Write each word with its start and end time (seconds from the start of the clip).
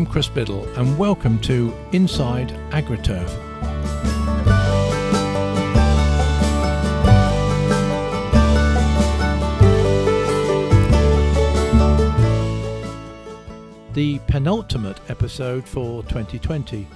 I'm 0.00 0.06
Chris 0.06 0.28
Biddle, 0.28 0.66
and 0.78 0.96
welcome 0.96 1.38
to 1.40 1.76
Inside 1.92 2.48
AgriTurf. 2.70 3.28
The 13.92 14.18
penultimate 14.26 15.00
episode 15.10 15.68
for 15.68 16.02
2020. 16.04 16.86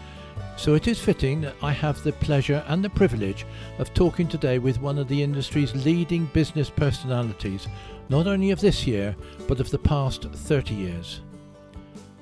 So 0.57 0.73
it 0.73 0.89
is 0.89 0.99
fitting 0.99 1.43
that 1.43 1.57
I 1.61 1.73
have 1.73 2.03
the 2.03 2.13
pleasure 2.13 2.65
and 2.69 2.83
the 2.83 2.89
privilege 2.89 3.45
of 3.79 3.93
talking 3.93 4.29
today 4.29 4.59
with 4.59 4.81
one 4.81 4.97
of 4.97 5.09
the 5.09 5.23
industry's 5.23 5.75
leading 5.85 6.25
business 6.33 6.71
personalities, 6.71 7.69
not 8.09 8.27
only 8.27 8.51
of 8.51 8.63
this 8.63 8.87
year, 8.87 9.15
but 9.47 9.61
of 9.61 9.69
the 9.69 9.79
past 9.79 10.23
30 10.23 10.75
years. 10.75 11.21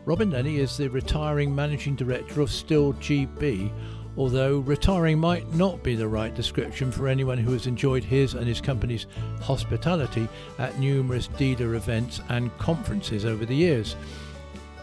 Robin 0.04 0.32
Lenny 0.32 0.58
is 0.58 0.76
the 0.76 0.90
retiring 0.90 1.54
managing 1.54 1.94
director 1.94 2.40
of 2.40 2.48
Stihl 2.48 2.92
GB, 2.94 3.70
although 4.16 4.58
retiring 4.58 5.20
might 5.20 5.54
not 5.54 5.80
be 5.84 5.94
the 5.94 6.08
right 6.08 6.34
description 6.34 6.90
for 6.90 7.06
anyone 7.06 7.38
who 7.38 7.52
has 7.52 7.68
enjoyed 7.68 8.02
his 8.02 8.34
and 8.34 8.44
his 8.44 8.60
company's 8.60 9.06
hospitality 9.40 10.28
at 10.58 10.76
numerous 10.80 11.28
dealer 11.28 11.76
events 11.76 12.20
and 12.30 12.56
conferences 12.58 13.24
over 13.24 13.46
the 13.46 13.54
years. 13.54 13.94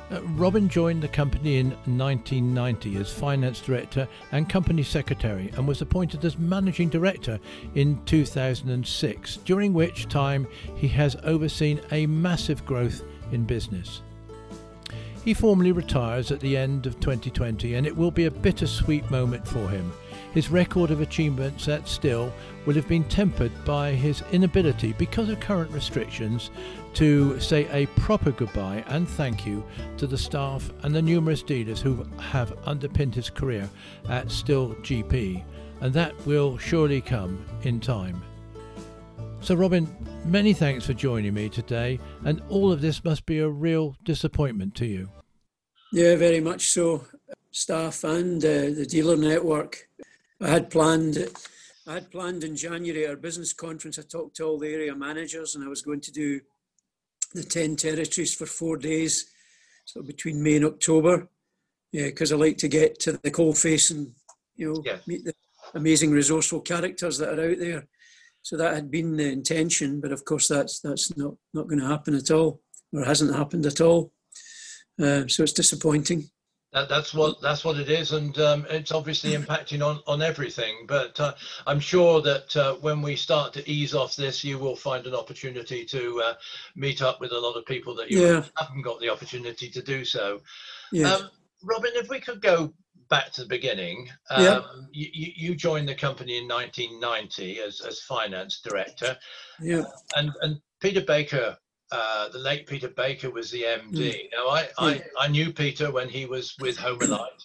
Uh, 0.10 0.24
Robin 0.24 0.70
joined 0.70 1.04
the 1.04 1.08
company 1.10 1.58
in 1.58 1.72
1990 1.72 2.96
as 2.96 3.12
finance 3.12 3.60
director 3.60 4.08
and 4.32 4.48
company 4.48 4.84
secretary 4.84 5.52
and 5.58 5.68
was 5.68 5.82
appointed 5.82 6.24
as 6.24 6.40
managing 6.40 6.88
director 6.88 7.38
in 7.76 8.02
2006, 8.06 9.36
during 9.44 9.74
which 9.74 10.08
time 10.08 10.48
he 10.76 10.88
has 10.88 11.18
overseen 11.24 11.82
a 11.92 12.08
massive 12.08 12.66
growth 12.66 13.04
in 13.34 13.44
business. 13.44 14.02
He 15.26 15.34
formally 15.34 15.72
retires 15.72 16.32
at 16.32 16.40
the 16.40 16.56
end 16.58 16.88
of 16.88 17.00
2020, 17.00 17.76
and 17.76 17.86
it 17.86 17.96
will 17.96 18.10
be 18.10 18.26
a 18.26 18.32
bittersweet 18.32 19.10
moment 19.12 19.48
for 19.48 19.70
him. 19.70 19.92
His 20.34 20.50
record 20.50 20.92
of 20.92 21.02
achievements 21.02 21.68
at 21.68 21.84
Stihl 21.86 22.32
will 22.66 22.76
have 22.76 22.88
been 22.88 23.04
tempered 23.04 23.52
by 23.66 23.92
his 23.92 24.24
inability, 24.32 24.94
because 24.94 25.30
of 25.30 25.40
current 25.40 25.72
restrictions, 25.72 26.52
to 26.94 27.40
say 27.40 27.68
a 27.72 27.88
proper 28.00 28.32
goodbye 28.32 28.84
and 28.88 29.08
thank 29.08 29.46
you 29.46 29.64
to 29.98 30.08
the 30.08 30.18
staff 30.18 30.72
and 30.84 30.96
the 30.96 31.02
numerous 31.02 31.44
dealers 31.44 31.82
who 31.82 32.04
have 32.20 32.58
underpinned 32.66 33.14
his 33.14 33.30
career 33.30 33.70
at 34.08 34.28
Stihl 34.28 34.76
GB, 34.82 35.44
and 35.82 35.94
that 35.94 36.16
will 36.26 36.58
surely 36.58 37.02
come 37.02 37.46
in 37.64 37.80
time. 37.80 38.22
So, 39.42 39.56
Robin, 39.56 39.88
many 40.26 40.54
thanks 40.54 40.86
for 40.86 40.94
joining 40.94 41.34
me 41.34 41.50
today, 41.50 42.00
and 42.26 42.42
all 42.50 42.72
of 42.72 42.82
this 42.82 43.04
must 43.04 43.26
be 43.26 43.40
a 43.40 43.50
real 43.50 43.96
disappointment 44.04 44.76
to 44.76 44.86
you. 44.86 45.10
Yeah, 45.94 46.18
very 46.18 46.42
much 46.42 46.68
so. 46.68 47.06
Staff 47.52 48.04
and 48.04 48.44
uh, 48.44 48.70
the 48.76 48.86
dealer 48.88 49.16
network. 49.16 49.88
I 50.42 50.50
had 50.50 50.70
planned. 50.70 51.18
I 51.88 51.94
had 51.94 52.12
planned 52.12 52.44
in 52.44 52.56
January 52.56 53.08
our 53.08 53.16
business 53.16 53.54
conference. 53.54 53.98
I 53.98 54.04
talked 54.04 54.36
to 54.36 54.44
all 54.44 54.60
the 54.60 54.72
area 54.72 54.94
managers, 54.94 55.56
and 55.56 55.64
I 55.64 55.68
was 55.68 55.82
going 55.82 56.02
to 56.02 56.12
do 56.12 56.42
the 57.34 57.44
ten 57.44 57.76
territories 57.76 58.36
for 58.36 58.46
four 58.46 58.78
days, 58.78 59.32
so 59.86 60.04
between 60.04 60.44
May 60.44 60.58
and 60.58 60.66
October. 60.66 61.28
Yeah, 61.92 62.06
because 62.06 62.32
I 62.32 62.36
like 62.36 62.58
to 62.58 62.68
get 62.68 63.00
to 63.02 63.14
the 63.14 63.32
cold 63.32 63.58
face 63.58 63.90
and 63.90 64.12
you 64.58 64.74
know 64.74 64.84
yeah. 64.86 64.98
meet 65.08 65.24
the 65.24 65.34
amazing 65.74 66.12
resourceful 66.12 66.60
characters 66.60 67.18
that 67.18 67.40
are 67.40 67.50
out 67.52 67.58
there. 67.58 67.88
So 68.42 68.58
that 68.58 68.74
had 68.74 68.90
been 68.90 69.18
the 69.18 69.30
intention, 69.30 70.00
but 70.02 70.12
of 70.12 70.26
course 70.26 70.48
that's 70.48 70.80
that's 70.80 71.16
not 71.18 71.36
not 71.54 71.68
going 71.68 71.80
to 71.80 71.88
happen 71.88 72.16
at 72.16 72.32
all, 72.32 72.62
or 72.94 73.04
hasn't 73.04 73.36
happened 73.36 73.66
at 73.66 73.82
all. 73.82 74.12
Uh, 75.02 75.28
so 75.28 75.44
it's 75.44 75.54
disappointing. 75.54 76.30
That, 76.72 76.88
that's 76.88 77.16
what 77.16 77.42
that's 77.42 77.66
what 77.66 77.78
it 77.78 77.90
is, 77.90 78.12
and 78.12 78.38
um, 78.38 78.68
it's 78.70 78.92
obviously 78.92 79.32
impacting 79.32 79.84
on 79.84 80.02
on 80.06 80.22
everything. 80.22 80.86
But 80.88 81.20
uh, 81.20 81.34
I'm 81.66 81.80
sure 81.80 82.22
that 82.22 82.56
uh, 82.56 82.76
when 82.76 83.02
we 83.02 83.16
start 83.16 83.54
to 83.54 83.68
ease 83.70 83.96
off 83.96 84.16
this, 84.16 84.44
you 84.44 84.60
will 84.60 84.76
find 84.76 85.08
an 85.08 85.16
opportunity 85.16 85.84
to 85.86 86.22
uh, 86.24 86.34
meet 86.76 87.02
up 87.02 87.20
with 87.20 87.32
a 87.32 87.40
lot 87.40 87.54
of 87.54 87.66
people 87.66 87.96
that 87.96 88.12
you 88.12 88.22
yeah. 88.22 88.44
haven't 88.58 88.84
got 88.84 89.00
the 89.00 89.10
opportunity 89.10 89.68
to 89.70 89.82
do 89.82 90.06
so. 90.06 90.42
Yes. 90.92 91.22
Um, 91.22 91.30
Robin, 91.64 91.92
if 91.96 92.10
we 92.10 92.20
could 92.20 92.42
go 92.42 92.74
back 93.10 93.32
to 93.34 93.42
the 93.42 93.48
beginning, 93.48 94.10
um, 94.30 94.44
yeah. 94.44 94.62
you, 94.92 95.32
you 95.36 95.56
joined 95.56 95.88
the 95.88 95.96
company 95.96 96.38
in 96.38 96.48
1990 96.48 97.60
as 97.60 97.82
as 97.82 98.02
finance 98.02 98.62
director. 98.64 99.18
Yeah. 99.62 99.84
And 100.16 100.32
and 100.42 100.58
Peter 100.80 101.02
Baker 101.02 101.58
uh, 101.92 102.30
the 102.30 102.40
late 102.40 102.68
Peter 102.68 102.88
Baker 102.88 103.32
was 103.32 103.50
the 103.50 103.64
MD. 103.64 103.94
Mm. 103.94 104.30
Now, 104.32 104.48
I, 104.50 104.68
I, 104.78 105.04
I, 105.22 105.28
knew 105.28 105.52
Peter 105.52 105.92
when 105.92 106.08
he 106.08 106.28
was 106.28 106.56
with 106.60 106.78
Homelite, 106.78 107.44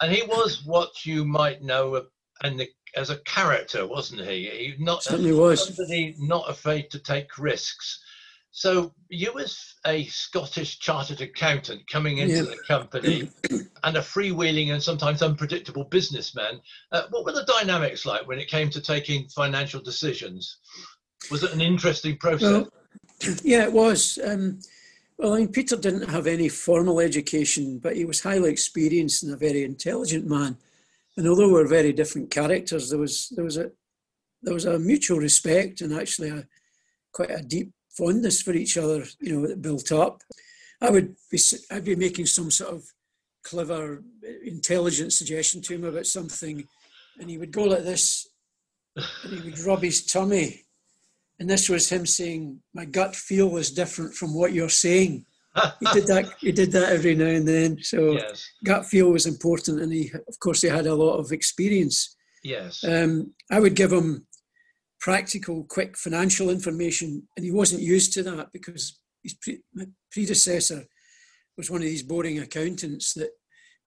and 0.00 0.12
he 0.12 0.22
was 0.22 0.64
what 0.64 1.04
you 1.04 1.24
might 1.24 1.62
know 1.62 2.06
and 2.42 2.66
as 2.96 3.10
a 3.10 3.18
character, 3.18 3.86
wasn't 3.86 4.20
he? 4.22 4.48
He 4.48 4.74
not 4.78 5.02
certainly 5.02 5.32
was 5.32 5.66
somebody 5.66 6.14
not 6.18 6.48
afraid 6.48 6.90
to 6.90 6.98
take 6.98 7.38
risks. 7.38 8.02
So 8.52 8.92
you, 9.08 9.38
as 9.38 9.74
a 9.86 10.04
Scottish 10.06 10.80
chartered 10.80 11.20
accountant 11.20 11.88
coming 11.88 12.18
into 12.18 12.36
yeah. 12.36 12.42
the 12.42 12.58
company, 12.66 13.30
and 13.84 13.96
a 13.96 14.00
freewheeling 14.00 14.72
and 14.72 14.82
sometimes 14.82 15.22
unpredictable 15.22 15.84
businessman, 15.84 16.60
uh, 16.92 17.02
what 17.10 17.24
were 17.24 17.32
the 17.32 17.44
dynamics 17.44 18.04
like 18.04 18.26
when 18.26 18.40
it 18.40 18.48
came 18.48 18.68
to 18.70 18.80
taking 18.80 19.28
financial 19.28 19.80
decisions? 19.80 20.58
Was 21.30 21.44
it 21.44 21.52
an 21.52 21.60
interesting 21.60 22.16
process? 22.16 22.50
Well, 22.50 22.68
yeah, 23.44 23.64
it 23.64 23.72
was. 23.72 24.18
Um, 24.24 24.58
well, 25.16 25.34
I 25.34 25.40
mean, 25.40 25.48
Peter 25.48 25.76
didn't 25.76 26.08
have 26.08 26.26
any 26.26 26.48
formal 26.48 26.98
education, 26.98 27.78
but 27.78 27.94
he 27.94 28.04
was 28.04 28.22
highly 28.22 28.50
experienced 28.50 29.22
and 29.22 29.32
a 29.32 29.36
very 29.36 29.64
intelligent 29.64 30.26
man. 30.26 30.56
And 31.16 31.28
although 31.28 31.52
we're 31.52 31.68
very 31.68 31.92
different 31.92 32.30
characters, 32.30 32.88
there 32.88 32.98
was 32.98 33.28
there 33.36 33.44
was 33.44 33.58
a 33.58 33.70
there 34.42 34.54
was 34.54 34.64
a 34.64 34.78
mutual 34.78 35.18
respect 35.18 35.82
and 35.82 35.92
actually 35.92 36.30
a 36.30 36.46
quite 37.12 37.30
a 37.30 37.42
deep 37.42 37.70
fondness 37.96 38.42
for 38.42 38.52
each 38.52 38.76
other. 38.76 39.04
You 39.20 39.40
know, 39.40 39.46
that 39.46 39.62
built 39.62 39.92
up. 39.92 40.22
I 40.80 40.90
would 40.90 41.16
be 41.30 41.38
I'd 41.70 41.84
be 41.84 41.96
making 41.96 42.26
some 42.26 42.50
sort 42.50 42.74
of 42.74 42.84
clever, 43.44 44.02
intelligent 44.44 45.12
suggestion 45.12 45.62
to 45.62 45.74
him 45.74 45.84
about 45.84 46.06
something, 46.06 46.64
and 47.18 47.30
he 47.30 47.38
would 47.38 47.52
go 47.52 47.64
like 47.64 47.84
this, 47.84 48.28
and 48.96 49.32
he 49.32 49.50
would 49.50 49.58
rub 49.60 49.82
his 49.82 50.06
tummy 50.06 50.64
and 51.40 51.48
this 51.48 51.68
was 51.70 51.88
him 51.88 52.04
saying, 52.06 52.60
"My 52.74 52.84
gut 52.84 53.16
feel 53.16 53.56
is 53.56 53.70
different 53.70 54.14
from 54.14 54.34
what 54.34 54.52
you're 54.52 54.68
saying." 54.68 55.24
he 55.80 55.86
did 55.92 56.06
that. 56.06 56.30
He 56.38 56.52
did 56.52 56.70
that 56.72 56.92
every 56.92 57.14
now 57.14 57.26
and 57.26 57.48
then. 57.48 57.78
So 57.82 58.12
yes. 58.12 58.46
gut 58.64 58.86
feel 58.86 59.10
was 59.10 59.26
important, 59.26 59.80
and 59.80 59.92
he, 59.92 60.12
of 60.28 60.38
course, 60.38 60.60
he 60.60 60.68
had 60.68 60.86
a 60.86 60.94
lot 60.94 61.16
of 61.16 61.32
experience. 61.32 62.14
Yes. 62.44 62.84
Um, 62.84 63.32
I 63.50 63.58
would 63.58 63.74
give 63.74 63.90
him 63.90 64.26
practical, 65.00 65.64
quick 65.64 65.96
financial 65.96 66.50
information, 66.50 67.26
and 67.36 67.44
he 67.44 67.50
wasn't 67.50 67.82
used 67.82 68.12
to 68.14 68.22
that 68.22 68.52
because 68.52 69.00
his 69.22 69.34
pre- 69.34 69.62
predecessor 70.12 70.84
was 71.56 71.70
one 71.70 71.80
of 71.80 71.86
these 71.86 72.02
boring 72.02 72.38
accountants 72.38 73.14
that 73.14 73.30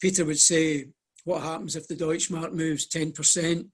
Peter 0.02 0.26
would 0.26 0.40
say, 0.40 0.88
"What 1.24 1.44
happens 1.44 1.76
if 1.76 1.88
the 1.88 1.96
Deutschmark 1.96 2.54
moves 2.54 2.88
ten 2.88 3.12
percent?" 3.12 3.68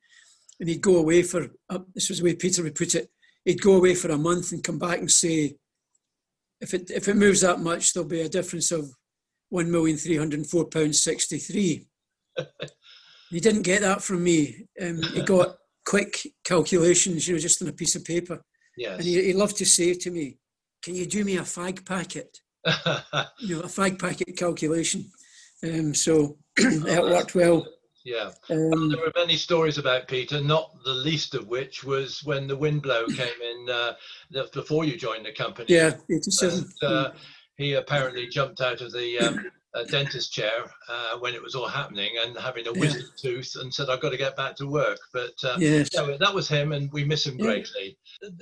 And 0.59 0.67
he'd 0.67 0.81
go 0.81 0.97
away 0.97 1.23
for. 1.23 1.47
Uh, 1.69 1.79
this 1.95 2.09
was 2.09 2.19
the 2.19 2.25
way 2.25 2.35
Peter 2.35 2.63
would 2.63 2.75
put 2.75 2.95
it 2.95 3.09
he'd 3.45 3.61
go 3.61 3.75
away 3.75 3.95
for 3.95 4.11
a 4.11 4.17
month 4.17 4.51
and 4.51 4.63
come 4.63 4.79
back 4.79 4.99
and 4.99 5.11
say, 5.11 5.55
if 6.61 6.73
it 6.73 6.91
if 6.91 7.07
it 7.07 7.15
moves 7.15 7.41
that 7.41 7.59
much, 7.59 7.93
there'll 7.93 8.07
be 8.07 8.21
a 8.21 8.29
difference 8.29 8.71
of 8.71 8.91
one 9.49 9.71
million 9.71 9.97
three 9.97 10.17
hundred 10.17 10.45
four 10.45 10.65
pounds 10.65 11.01
sixty 11.01 11.37
three. 11.37 11.87
he 13.29 13.39
didn't 13.39 13.61
get 13.61 13.81
that 13.81 14.03
from 14.03 14.23
me. 14.23 14.67
Um, 14.81 15.01
he 15.13 15.21
got 15.23 15.55
quick 15.89 16.27
calculations, 16.43 17.27
you 17.27 17.33
know, 17.33 17.39
just 17.39 17.63
on 17.63 17.67
a 17.67 17.73
piece 17.73 17.95
of 17.95 18.05
paper. 18.05 18.39
Yes. 18.77 18.99
And 18.99 19.03
he, 19.07 19.23
he 19.23 19.33
loved 19.33 19.57
to 19.57 19.65
say 19.65 19.95
to 19.95 20.11
me, 20.11 20.37
"Can 20.83 20.95
you 20.95 21.07
do 21.07 21.25
me 21.25 21.37
a 21.37 21.41
fag 21.41 21.83
packet? 21.83 22.37
you 23.39 23.55
know, 23.55 23.61
a 23.61 23.73
fag 23.77 23.99
packet 23.99 24.37
calculation." 24.37 25.09
Um, 25.63 25.95
so 25.95 26.37
it 26.57 27.03
worked 27.03 27.33
well. 27.33 27.65
Yeah. 28.05 28.29
Um, 28.49 28.89
there 28.89 29.01
were 29.01 29.11
many 29.15 29.35
stories 29.35 29.77
about 29.77 30.07
Peter, 30.07 30.39
not 30.41 30.71
the 30.85 30.93
least 30.93 31.33
of 31.33 31.47
which 31.47 31.83
was 31.83 32.23
when 32.23 32.47
the 32.47 32.57
windblow 32.57 33.07
came 33.17 33.41
in 33.41 33.69
uh, 33.69 33.93
before 34.53 34.85
you 34.85 34.95
joined 34.95 35.25
the 35.25 35.33
company. 35.33 35.73
Yeah, 35.73 35.95
87. 36.09 36.65
And, 36.81 36.91
uh, 36.91 37.11
he 37.57 37.73
apparently 37.73 38.27
jumped 38.27 38.61
out 38.61 38.79
of 38.79 38.93
the 38.93 39.19
um, 39.19 39.51
uh, 39.73 39.83
dentist 39.85 40.31
chair 40.31 40.65
uh, 40.89 41.17
when 41.19 41.33
it 41.33 41.41
was 41.41 41.55
all 41.55 41.67
happening 41.67 42.09
and 42.23 42.37
having 42.37 42.67
a 42.67 42.73
wisdom 42.73 43.03
yeah. 43.23 43.31
tooth 43.31 43.55
and 43.61 43.73
said, 43.73 43.89
I've 43.89 44.01
got 44.01 44.09
to 44.09 44.17
get 44.17 44.35
back 44.35 44.55
to 44.57 44.67
work. 44.67 44.99
But 45.13 45.33
uh, 45.43 45.57
yes. 45.59 45.89
yeah, 45.93 46.17
that 46.19 46.33
was 46.33 46.47
him 46.47 46.71
and 46.71 46.91
we 46.91 47.03
miss 47.03 47.25
him 47.25 47.37
yeah. 47.37 47.45
greatly. 47.45 47.97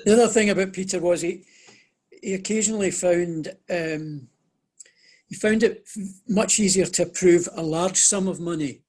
The 0.06 0.13
other 0.13 0.27
thing 0.27 0.50
about 0.50 0.74
Peter 0.74 1.00
was 1.00 1.21
he, 1.21 1.44
he 2.21 2.33
occasionally 2.33 2.91
found 2.91 3.56
um, 3.69 4.27
he 5.27 5.35
found 5.35 5.63
it 5.63 5.88
much 6.29 6.59
easier 6.59 6.85
to 6.85 7.03
approve 7.03 7.50
a 7.53 7.62
large 7.62 7.97
sum 7.97 8.27
of 8.27 8.39
money 8.39 8.81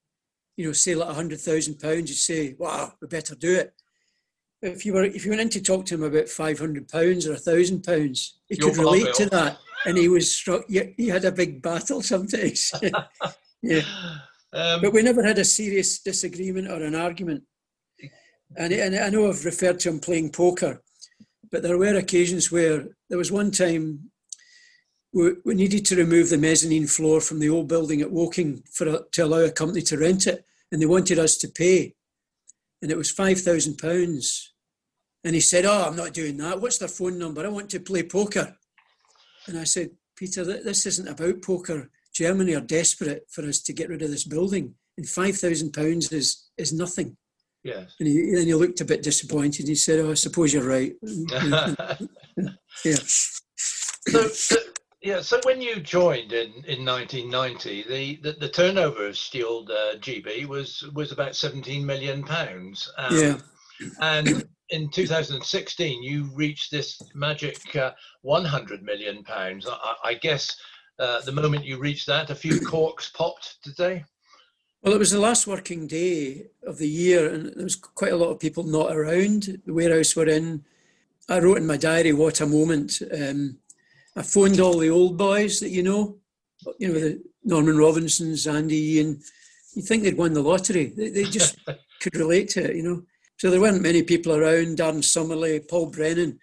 you 0.58 0.66
know, 0.66 0.72
say 0.72 0.96
like 0.96 1.08
a 1.08 1.14
hundred 1.14 1.40
thousand 1.40 1.78
pounds, 1.78 2.10
you'd 2.10 2.16
say, 2.16 2.56
"Wow, 2.58 2.92
we 3.00 3.06
better 3.06 3.36
do 3.36 3.54
it." 3.54 3.72
If 4.60 4.84
you 4.84 4.92
were, 4.92 5.04
if 5.04 5.24
you 5.24 5.30
went 5.30 5.40
in 5.40 5.50
to 5.50 5.62
talk 5.62 5.86
to 5.86 5.94
him 5.94 6.02
about 6.02 6.28
five 6.28 6.58
hundred 6.58 6.88
pounds 6.88 7.28
or 7.28 7.34
a 7.34 7.38
thousand 7.38 7.84
pounds, 7.84 8.40
he 8.48 8.56
could 8.56 8.76
relate 8.76 9.14
to 9.14 9.26
that. 9.26 9.58
And 9.86 9.98
he 9.98 10.08
was 10.08 10.34
struck. 10.34 10.64
He 10.68 11.08
had 11.08 11.24
a 11.24 11.32
big 11.32 11.62
battle 11.62 12.02
sometimes. 12.02 12.72
yeah, 13.62 13.82
um, 14.52 14.80
but 14.80 14.92
we 14.92 15.02
never 15.02 15.22
had 15.22 15.38
a 15.38 15.44
serious 15.44 16.00
disagreement 16.00 16.70
or 16.70 16.82
an 16.82 16.94
argument. 16.94 17.44
And, 18.56 18.72
and 18.72 18.96
I 18.96 19.10
know 19.10 19.28
I've 19.28 19.44
referred 19.44 19.80
to 19.80 19.90
him 19.90 20.00
playing 20.00 20.30
poker, 20.30 20.82
but 21.50 21.62
there 21.62 21.76
were 21.76 21.96
occasions 21.96 22.50
where 22.50 22.86
there 23.08 23.18
was 23.18 23.30
one 23.30 23.50
time 23.50 24.10
we, 25.12 25.32
we 25.44 25.54
needed 25.54 25.84
to 25.86 25.96
remove 25.96 26.30
the 26.30 26.38
mezzanine 26.38 26.86
floor 26.86 27.20
from 27.20 27.38
the 27.38 27.48
old 27.48 27.68
building 27.68 28.00
at 28.00 28.10
Woking 28.10 28.62
for 28.72 29.04
to 29.12 29.24
allow 29.24 29.40
a 29.40 29.50
company 29.50 29.82
to 29.82 29.98
rent 29.98 30.26
it, 30.26 30.44
and 30.70 30.80
they 30.80 30.86
wanted 30.86 31.18
us 31.18 31.36
to 31.38 31.48
pay, 31.48 31.94
and 32.82 32.90
it 32.90 32.96
was 32.96 33.10
five 33.10 33.40
thousand 33.40 33.78
pounds. 33.78 34.54
And 35.24 35.34
he 35.34 35.40
said, 35.40 35.64
"Oh, 35.64 35.84
I'm 35.86 35.96
not 35.96 36.14
doing 36.14 36.36
that. 36.38 36.60
What's 36.60 36.78
their 36.78 36.88
phone 36.88 37.18
number? 37.18 37.44
I 37.44 37.48
want 37.48 37.70
to 37.70 37.80
play 37.80 38.02
poker." 38.02 38.56
And 39.48 39.58
I 39.58 39.64
said, 39.64 39.90
"Peter, 40.16 40.44
this 40.44 40.86
isn't 40.86 41.08
about 41.08 41.42
poker. 41.42 41.90
Germany 42.14 42.54
are 42.54 42.60
desperate 42.60 43.24
for 43.30 43.42
us 43.46 43.60
to 43.62 43.72
get 43.72 43.88
rid 43.88 44.02
of 44.02 44.10
this 44.10 44.24
building, 44.24 44.74
and 44.96 45.08
five 45.08 45.36
thousand 45.36 45.72
pounds 45.72 46.12
is 46.12 46.50
is 46.56 46.72
nothing." 46.72 47.16
Yes. 47.64 47.94
And 47.98 48.08
he, 48.08 48.34
then 48.34 48.46
he 48.46 48.54
looked 48.54 48.80
a 48.80 48.84
bit 48.84 49.02
disappointed. 49.02 49.66
He 49.66 49.74
said, 49.74 50.00
"Oh, 50.00 50.12
I 50.12 50.14
suppose 50.14 50.52
you're 50.52 50.68
right." 50.68 50.94
yeah. 52.84 52.96
So, 54.06 54.28
so, 54.28 54.56
yeah. 55.02 55.20
So 55.20 55.40
when 55.44 55.60
you 55.60 55.80
joined 55.80 56.32
in, 56.32 56.52
in 56.66 56.84
1990, 56.84 57.84
the, 57.88 58.20
the, 58.22 58.38
the 58.38 58.48
turnover 58.48 59.06
of 59.06 59.14
Stihl 59.14 59.68
uh, 59.68 59.96
GB 59.98 60.46
was 60.46 60.88
was 60.94 61.12
about 61.12 61.36
17 61.36 61.84
million 61.84 62.22
pounds. 62.22 62.90
Um, 62.96 63.18
yeah. 63.18 63.38
And 64.00 64.44
in 64.70 64.88
2016, 64.90 66.02
you 66.02 66.24
reached 66.34 66.70
this 66.70 67.00
magic 67.14 67.74
uh, 67.76 67.92
100 68.22 68.82
million 68.82 69.22
pounds. 69.24 69.66
I, 69.68 69.94
I 70.04 70.14
guess 70.14 70.56
uh, 70.98 71.20
the 71.22 71.32
moment 71.32 71.64
you 71.64 71.78
reached 71.78 72.06
that, 72.06 72.30
a 72.30 72.34
few 72.34 72.60
corks 72.66 73.10
popped, 73.10 73.62
today. 73.62 74.04
Well, 74.82 74.94
it 74.94 74.98
was 74.98 75.10
the 75.10 75.20
last 75.20 75.46
working 75.46 75.86
day 75.86 76.46
of 76.66 76.78
the 76.78 76.88
year, 76.88 77.32
and 77.32 77.46
there 77.46 77.64
was 77.64 77.76
quite 77.76 78.12
a 78.12 78.16
lot 78.16 78.30
of 78.30 78.38
people 78.38 78.62
not 78.62 78.94
around. 78.94 79.60
The 79.66 79.72
warehouse 79.72 80.14
we're 80.14 80.28
in. 80.28 80.64
I 81.28 81.40
wrote 81.40 81.58
in 81.58 81.66
my 81.66 81.76
diary, 81.76 82.12
"What 82.12 82.40
a 82.40 82.46
moment!" 82.46 83.02
Um, 83.12 83.58
I 84.14 84.22
phoned 84.22 84.60
all 84.60 84.78
the 84.78 84.90
old 84.90 85.18
boys 85.18 85.58
that 85.60 85.70
you 85.70 85.82
know, 85.82 86.18
you 86.78 86.88
know, 86.88 86.94
the 86.94 87.22
Norman 87.42 87.76
Robinsons, 87.76 88.46
Andy, 88.46 89.00
and 89.00 89.20
you 89.74 89.82
think 89.82 90.04
they'd 90.04 90.16
won 90.16 90.32
the 90.32 90.42
lottery. 90.42 90.92
They, 90.96 91.08
they 91.10 91.24
just 91.24 91.58
could 92.00 92.16
relate 92.16 92.48
to 92.50 92.70
it, 92.70 92.76
you 92.76 92.82
know. 92.82 93.02
So 93.38 93.50
there 93.50 93.60
weren't 93.60 93.82
many 93.82 94.02
people 94.02 94.34
around. 94.34 94.78
Darren 94.78 95.04
Summerly, 95.04 95.60
Paul 95.60 95.86
Brennan. 95.90 96.38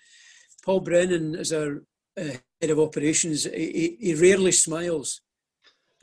Paul 0.63 0.79
Brennan 0.79 1.35
is 1.35 1.53
our 1.53 1.83
uh, 2.19 2.37
head 2.61 2.69
of 2.69 2.79
operations. 2.79 3.43
He, 3.43 3.97
he, 4.01 4.07
he 4.07 4.15
rarely 4.15 4.51
smiles 4.51 5.21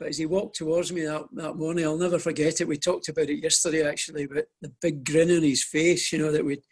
but 0.03 0.09
as 0.09 0.17
he 0.17 0.25
walked 0.25 0.57
towards 0.57 0.91
me 0.91 1.03
that, 1.03 1.23
that 1.33 1.55
morning, 1.55 1.85
I'll 1.85 1.97
never 1.97 2.19
forget 2.19 2.59
it. 2.59 2.67
We 2.67 2.77
talked 2.77 3.07
about 3.07 3.29
it 3.29 3.41
yesterday, 3.41 3.87
actually, 3.87 4.25
but 4.25 4.47
the 4.61 4.69
big 4.81 5.05
grin 5.05 5.31
on 5.31 5.43
his 5.43 5.63
face, 5.63 6.11
you 6.11 6.19
know, 6.19 6.29
that 6.31 6.43
we'd, 6.43 6.63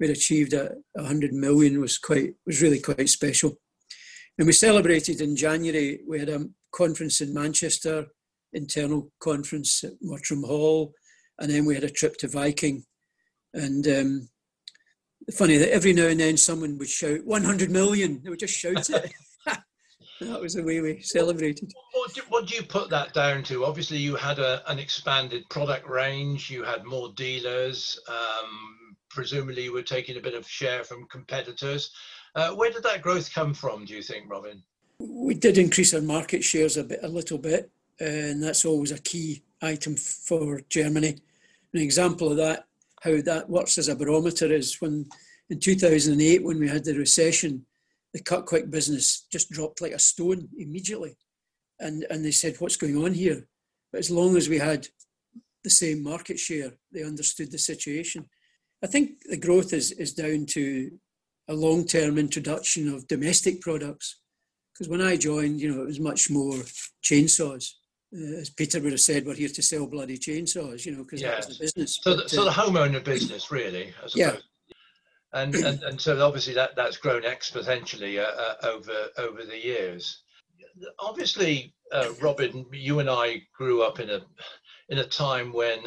we'd 0.00 0.10
achieved 0.10 0.52
a, 0.52 0.74
a 0.96 1.04
hundred 1.04 1.32
million 1.32 1.80
was 1.80 1.96
quite 1.96 2.34
was 2.44 2.60
really 2.60 2.80
quite 2.80 3.08
special. 3.08 3.52
And 4.36 4.48
we 4.48 4.52
celebrated 4.52 5.20
in 5.20 5.36
January. 5.36 6.00
We 6.08 6.18
had 6.18 6.30
a 6.30 6.46
conference 6.74 7.20
in 7.20 7.32
Manchester, 7.32 8.06
internal 8.52 9.12
conference 9.20 9.84
at 9.84 9.92
Mottram 10.02 10.42
Hall, 10.42 10.92
and 11.38 11.52
then 11.52 11.64
we 11.64 11.74
had 11.76 11.84
a 11.84 11.90
trip 11.90 12.16
to 12.16 12.26
Viking. 12.26 12.84
And 13.54 13.86
um, 13.88 14.28
funny 15.30 15.56
that 15.56 15.72
every 15.72 15.92
now 15.92 16.06
and 16.06 16.20
then 16.20 16.36
someone 16.36 16.78
would 16.78 16.88
shout 16.88 17.24
100 17.24 17.70
million. 17.70 18.20
They 18.22 18.30
would 18.30 18.38
just 18.38 18.58
shout 18.58 18.88
it. 18.90 19.12
that 20.20 20.40
was 20.40 20.54
the 20.54 20.62
way 20.62 20.80
we 20.80 21.00
celebrated. 21.02 21.72
What 21.92 22.14
do, 22.14 22.22
what 22.28 22.46
do, 22.46 22.56
you 22.56 22.62
put 22.62 22.90
that 22.90 23.12
down 23.12 23.42
to? 23.44 23.64
Obviously, 23.64 23.98
you 23.98 24.16
had 24.16 24.38
a, 24.38 24.62
an 24.70 24.78
expanded 24.78 25.48
product 25.50 25.88
range, 25.88 26.50
you 26.50 26.62
had 26.62 26.84
more 26.84 27.12
dealers, 27.16 27.98
um, 28.08 28.96
presumably, 29.10 29.64
you 29.64 29.72
were 29.72 29.82
taking 29.82 30.16
a 30.16 30.20
bit 30.20 30.34
of 30.34 30.48
share 30.48 30.84
from 30.84 31.06
competitors. 31.06 31.90
Uh, 32.34 32.50
where 32.52 32.70
did 32.70 32.82
that 32.82 33.02
growth 33.02 33.32
come 33.32 33.52
from, 33.52 33.84
do 33.84 33.94
you 33.94 34.02
think, 34.02 34.30
Robin? 34.30 34.62
We 34.98 35.34
did 35.34 35.58
increase 35.58 35.92
our 35.94 36.00
market 36.00 36.42
shares 36.42 36.76
a 36.76 36.84
bit, 36.84 37.00
a 37.02 37.08
little 37.08 37.38
bit, 37.38 37.70
and 38.00 38.42
that's 38.42 38.64
always 38.64 38.92
a 38.92 39.00
key 39.00 39.42
item 39.60 39.96
for 39.96 40.60
Germany. 40.68 41.18
An 41.74 41.80
example 41.80 42.30
of 42.30 42.36
that, 42.38 42.66
how 43.02 43.20
that 43.20 43.48
works 43.48 43.78
as 43.78 43.88
a 43.88 43.96
barometer, 43.96 44.52
is 44.52 44.80
when 44.80 45.06
in 45.50 45.58
2008, 45.58 46.44
when 46.44 46.58
we 46.58 46.68
had 46.68 46.84
the 46.84 46.94
recession, 46.94 47.66
the 48.14 48.22
cut 48.22 48.46
quick 48.46 48.70
business 48.70 49.26
just 49.30 49.50
dropped 49.50 49.80
like 49.80 49.92
a 49.92 49.98
stone 49.98 50.48
immediately. 50.56 51.16
And, 51.80 52.06
and 52.10 52.24
they 52.24 52.30
said, 52.30 52.56
What's 52.58 52.76
going 52.76 52.96
on 52.96 53.14
here? 53.14 53.46
But 53.92 53.98
as 53.98 54.10
long 54.10 54.36
as 54.36 54.48
we 54.48 54.58
had 54.58 54.86
the 55.64 55.70
same 55.70 56.02
market 56.02 56.38
share, 56.38 56.72
they 56.92 57.02
understood 57.02 57.50
the 57.50 57.58
situation. 57.58 58.26
I 58.82 58.86
think 58.86 59.22
the 59.28 59.36
growth 59.36 59.72
is, 59.72 59.92
is 59.92 60.14
down 60.14 60.46
to 60.46 60.90
a 61.48 61.54
long 61.54 61.84
term 61.86 62.18
introduction 62.18 62.92
of 62.92 63.08
domestic 63.08 63.60
products. 63.60 64.20
Because 64.72 64.88
when 64.88 65.00
I 65.00 65.16
joined, 65.16 65.60
you 65.60 65.72
know, 65.72 65.82
it 65.82 65.86
was 65.86 66.00
much 66.00 66.30
more 66.30 66.54
chainsaws. 67.04 67.72
Uh, 68.14 68.40
as 68.40 68.50
Peter 68.50 68.80
would 68.80 68.92
have 68.92 69.00
said, 69.00 69.24
we're 69.24 69.34
here 69.34 69.48
to 69.48 69.62
sell 69.62 69.86
bloody 69.86 70.18
chainsaws, 70.18 70.84
you 70.84 70.92
know, 70.92 71.02
because 71.02 71.22
yes. 71.22 71.46
that 71.46 71.48
was 71.48 71.58
the 71.58 71.64
business. 71.64 72.00
So, 72.02 72.16
but, 72.16 72.24
the, 72.24 72.28
so 72.28 72.42
uh, 72.42 72.44
the 72.44 72.50
homeowner 72.50 73.02
business, 73.02 73.50
really, 73.50 73.92
yeah, 74.14 74.36
and, 75.32 75.54
and 75.54 75.82
and 75.82 76.00
so 76.00 76.24
obviously 76.24 76.54
that 76.54 76.76
that's 76.76 76.98
grown 76.98 77.22
exponentially 77.22 78.18
uh, 78.18 78.28
uh, 78.28 78.68
over 78.68 79.08
over 79.18 79.44
the 79.44 79.58
years. 79.58 80.22
Obviously, 80.98 81.74
uh, 81.92 82.08
Robin, 82.20 82.66
you 82.72 82.98
and 82.98 83.08
I 83.08 83.42
grew 83.56 83.82
up 83.82 83.98
in 83.98 84.10
a 84.10 84.20
in 84.90 84.98
a 84.98 85.06
time 85.06 85.52
when 85.52 85.80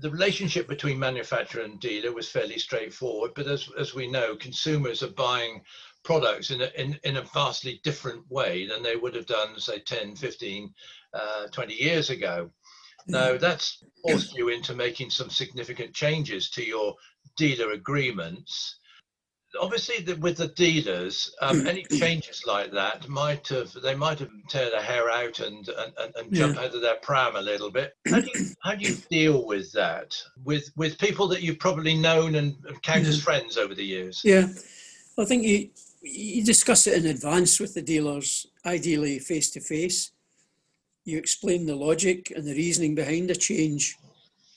the 0.00 0.10
relationship 0.10 0.68
between 0.68 0.98
manufacturer 0.98 1.62
and 1.62 1.80
dealer 1.80 2.12
was 2.12 2.28
fairly 2.28 2.58
straightforward. 2.58 3.32
But 3.34 3.46
as 3.46 3.68
as 3.78 3.94
we 3.94 4.08
know, 4.08 4.34
consumers 4.36 5.02
are 5.02 5.12
buying 5.12 5.62
products 6.02 6.50
in 6.50 6.60
a, 6.62 6.70
in, 6.76 6.98
in 7.04 7.16
a 7.16 7.22
vastly 7.22 7.80
different 7.84 8.28
way 8.30 8.66
than 8.66 8.82
they 8.82 8.96
would 8.96 9.14
have 9.14 9.26
done, 9.26 9.58
say, 9.58 9.78
10, 9.78 10.16
15, 10.16 10.74
uh, 11.14 11.46
20 11.48 11.74
years 11.74 12.10
ago. 12.10 12.50
Now, 13.06 13.36
that's 13.36 13.82
forced 14.02 14.34
you 14.34 14.48
into 14.48 14.74
making 14.74 15.10
some 15.10 15.30
significant 15.30 15.94
changes 15.94 16.50
to 16.50 16.64
your 16.64 16.94
dealer 17.36 17.72
agreements. 17.72 18.76
Obviously, 19.60 20.02
the, 20.02 20.16
with 20.16 20.38
the 20.38 20.48
dealers, 20.48 21.34
um, 21.42 21.60
hmm. 21.60 21.66
any 21.66 21.84
changes 21.84 22.44
like 22.46 22.72
that 22.72 23.06
might 23.08 23.46
have 23.48 23.70
they 23.82 23.94
might 23.94 24.18
have 24.18 24.30
tear 24.48 24.70
their 24.70 24.80
hair 24.80 25.10
out 25.10 25.40
and 25.40 25.68
and, 25.68 26.14
and 26.16 26.32
jump 26.32 26.56
yeah. 26.56 26.62
out 26.62 26.74
of 26.74 26.80
their 26.80 26.96
pram 27.02 27.36
a 27.36 27.42
little 27.42 27.70
bit. 27.70 27.94
How 28.08 28.20
do 28.20 28.30
you 28.34 28.46
how 28.62 28.74
do 28.74 28.88
you 28.88 28.96
deal 29.10 29.44
with 29.46 29.70
that 29.72 30.16
with 30.42 30.70
with 30.76 30.98
people 30.98 31.28
that 31.28 31.42
you've 31.42 31.58
probably 31.58 31.94
known 31.94 32.36
and 32.36 32.56
count 32.82 33.06
as 33.06 33.22
friends 33.22 33.58
over 33.58 33.74
the 33.74 33.84
years? 33.84 34.22
Yeah, 34.24 34.46
I 35.18 35.26
think 35.26 35.44
you 35.44 35.68
you 36.00 36.42
discuss 36.44 36.86
it 36.86 37.04
in 37.04 37.10
advance 37.10 37.60
with 37.60 37.74
the 37.74 37.82
dealers, 37.82 38.46
ideally 38.64 39.18
face 39.18 39.50
to 39.50 39.60
face. 39.60 40.12
You 41.04 41.18
explain 41.18 41.66
the 41.66 41.76
logic 41.76 42.32
and 42.34 42.46
the 42.46 42.54
reasoning 42.54 42.94
behind 42.94 43.30
a 43.30 43.34
change 43.34 43.96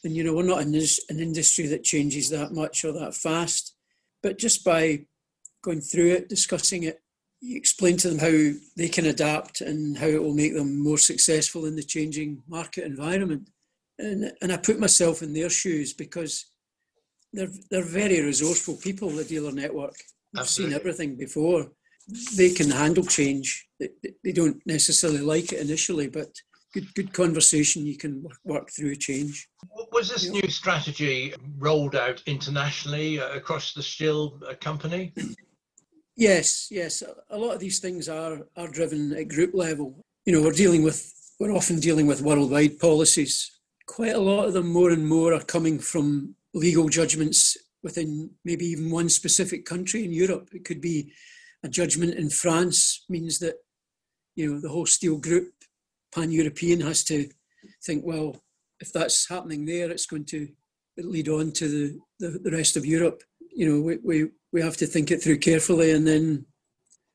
and 0.05 0.15
you 0.15 0.23
know, 0.23 0.35
we're 0.35 0.43
not 0.43 0.61
in 0.61 0.71
this, 0.71 1.03
an 1.09 1.19
industry 1.19 1.65
that 1.67 1.83
changes 1.83 2.29
that 2.29 2.53
much 2.53 2.85
or 2.85 2.91
that 2.93 3.15
fast. 3.15 3.75
But 4.21 4.37
just 4.37 4.63
by 4.63 5.07
going 5.63 5.81
through 5.81 6.11
it, 6.11 6.29
discussing 6.29 6.83
it, 6.83 7.01
you 7.41 7.57
explain 7.57 7.97
to 7.97 8.09
them 8.09 8.19
how 8.19 8.57
they 8.77 8.87
can 8.87 9.07
adapt 9.07 9.61
and 9.61 9.97
how 9.97 10.05
it 10.05 10.21
will 10.21 10.35
make 10.35 10.53
them 10.53 10.81
more 10.81 10.99
successful 10.99 11.65
in 11.65 11.75
the 11.75 11.83
changing 11.83 12.43
market 12.47 12.85
environment. 12.85 13.49
And, 13.97 14.31
and 14.41 14.51
I 14.51 14.57
put 14.57 14.79
myself 14.79 15.23
in 15.23 15.33
their 15.33 15.49
shoes 15.49 15.91
because 15.91 16.45
they're, 17.33 17.49
they're 17.71 17.83
very 17.83 18.21
resourceful 18.21 18.75
people, 18.75 19.09
the 19.09 19.23
dealer 19.23 19.51
network. 19.51 19.95
I've 20.37 20.49
seen 20.49 20.71
everything 20.73 21.15
before. 21.15 21.71
They 22.37 22.51
can 22.51 22.69
handle 22.69 23.05
change. 23.05 23.67
They, 23.79 23.89
they 24.23 24.31
don't 24.31 24.61
necessarily 24.65 25.21
like 25.21 25.51
it 25.51 25.61
initially, 25.61 26.07
but 26.07 26.29
good 26.73 26.93
good 26.93 27.13
conversation. 27.13 27.85
You 27.85 27.97
can 27.97 28.25
work 28.43 28.69
through 28.69 28.95
change. 28.95 29.47
Was 29.91 30.09
this 30.09 30.29
new 30.29 30.47
strategy 30.49 31.33
rolled 31.57 31.95
out 31.95 32.21
internationally 32.25 33.19
uh, 33.19 33.33
across 33.33 33.73
the 33.73 33.81
Stihl 33.81 34.41
uh, 34.43 34.53
company? 34.55 35.13
Yes, 36.15 36.67
yes. 36.71 37.03
A 37.29 37.37
lot 37.37 37.55
of 37.55 37.59
these 37.59 37.79
things 37.79 38.07
are 38.07 38.47
are 38.55 38.67
driven 38.67 39.13
at 39.13 39.27
group 39.27 39.53
level. 39.53 40.05
You 40.25 40.33
know, 40.33 40.41
we're 40.41 40.51
dealing 40.63 40.83
with 40.83 41.11
we're 41.39 41.55
often 41.55 41.79
dealing 41.79 42.07
with 42.07 42.21
worldwide 42.21 42.79
policies. 42.79 43.51
Quite 43.87 44.15
a 44.15 44.19
lot 44.19 44.45
of 44.47 44.53
them, 44.53 44.71
more 44.71 44.91
and 44.91 45.07
more, 45.07 45.33
are 45.33 45.43
coming 45.43 45.79
from 45.79 46.35
legal 46.53 46.87
judgments 46.89 47.57
within 47.83 48.31
maybe 48.43 48.65
even 48.65 48.89
one 48.89 49.09
specific 49.09 49.65
country 49.65 50.03
in 50.03 50.11
Europe. 50.11 50.49
It 50.53 50.65
could 50.65 50.81
be 50.81 51.13
a 51.65 51.69
judgment 51.69 52.13
in 52.13 52.29
France 52.29 53.03
means 53.09 53.39
that 53.39 53.55
you 54.35 54.53
know 54.53 54.59
the 54.61 54.69
whole 54.69 54.85
Stihl 54.85 55.19
group 55.19 55.51
pan 56.15 56.31
European 56.31 56.79
has 56.79 57.03
to 57.03 57.29
think, 57.83 58.05
well, 58.05 58.37
if 58.79 58.91
that's 58.93 59.27
happening 59.27 59.65
there, 59.65 59.91
it's 59.91 60.05
going 60.05 60.25
to 60.25 60.47
lead 60.97 61.27
on 61.27 61.51
to 61.51 61.67
the, 61.67 61.99
the, 62.19 62.39
the 62.39 62.51
rest 62.51 62.77
of 62.77 62.85
Europe. 62.85 63.21
You 63.53 63.69
know, 63.69 63.81
we, 63.81 63.97
we, 64.03 64.29
we 64.53 64.61
have 64.61 64.77
to 64.77 64.87
think 64.87 65.11
it 65.11 65.21
through 65.21 65.39
carefully 65.39 65.91
and 65.91 66.07
then 66.07 66.45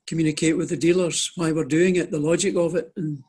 communicate 0.06 0.56
with 0.56 0.68
the 0.68 0.76
dealers 0.76 1.32
why 1.36 1.52
we're 1.52 1.64
doing 1.64 1.96
it, 1.96 2.10
the 2.10 2.18
logic 2.18 2.56
of 2.56 2.74
it, 2.74 2.92
and 2.96 3.22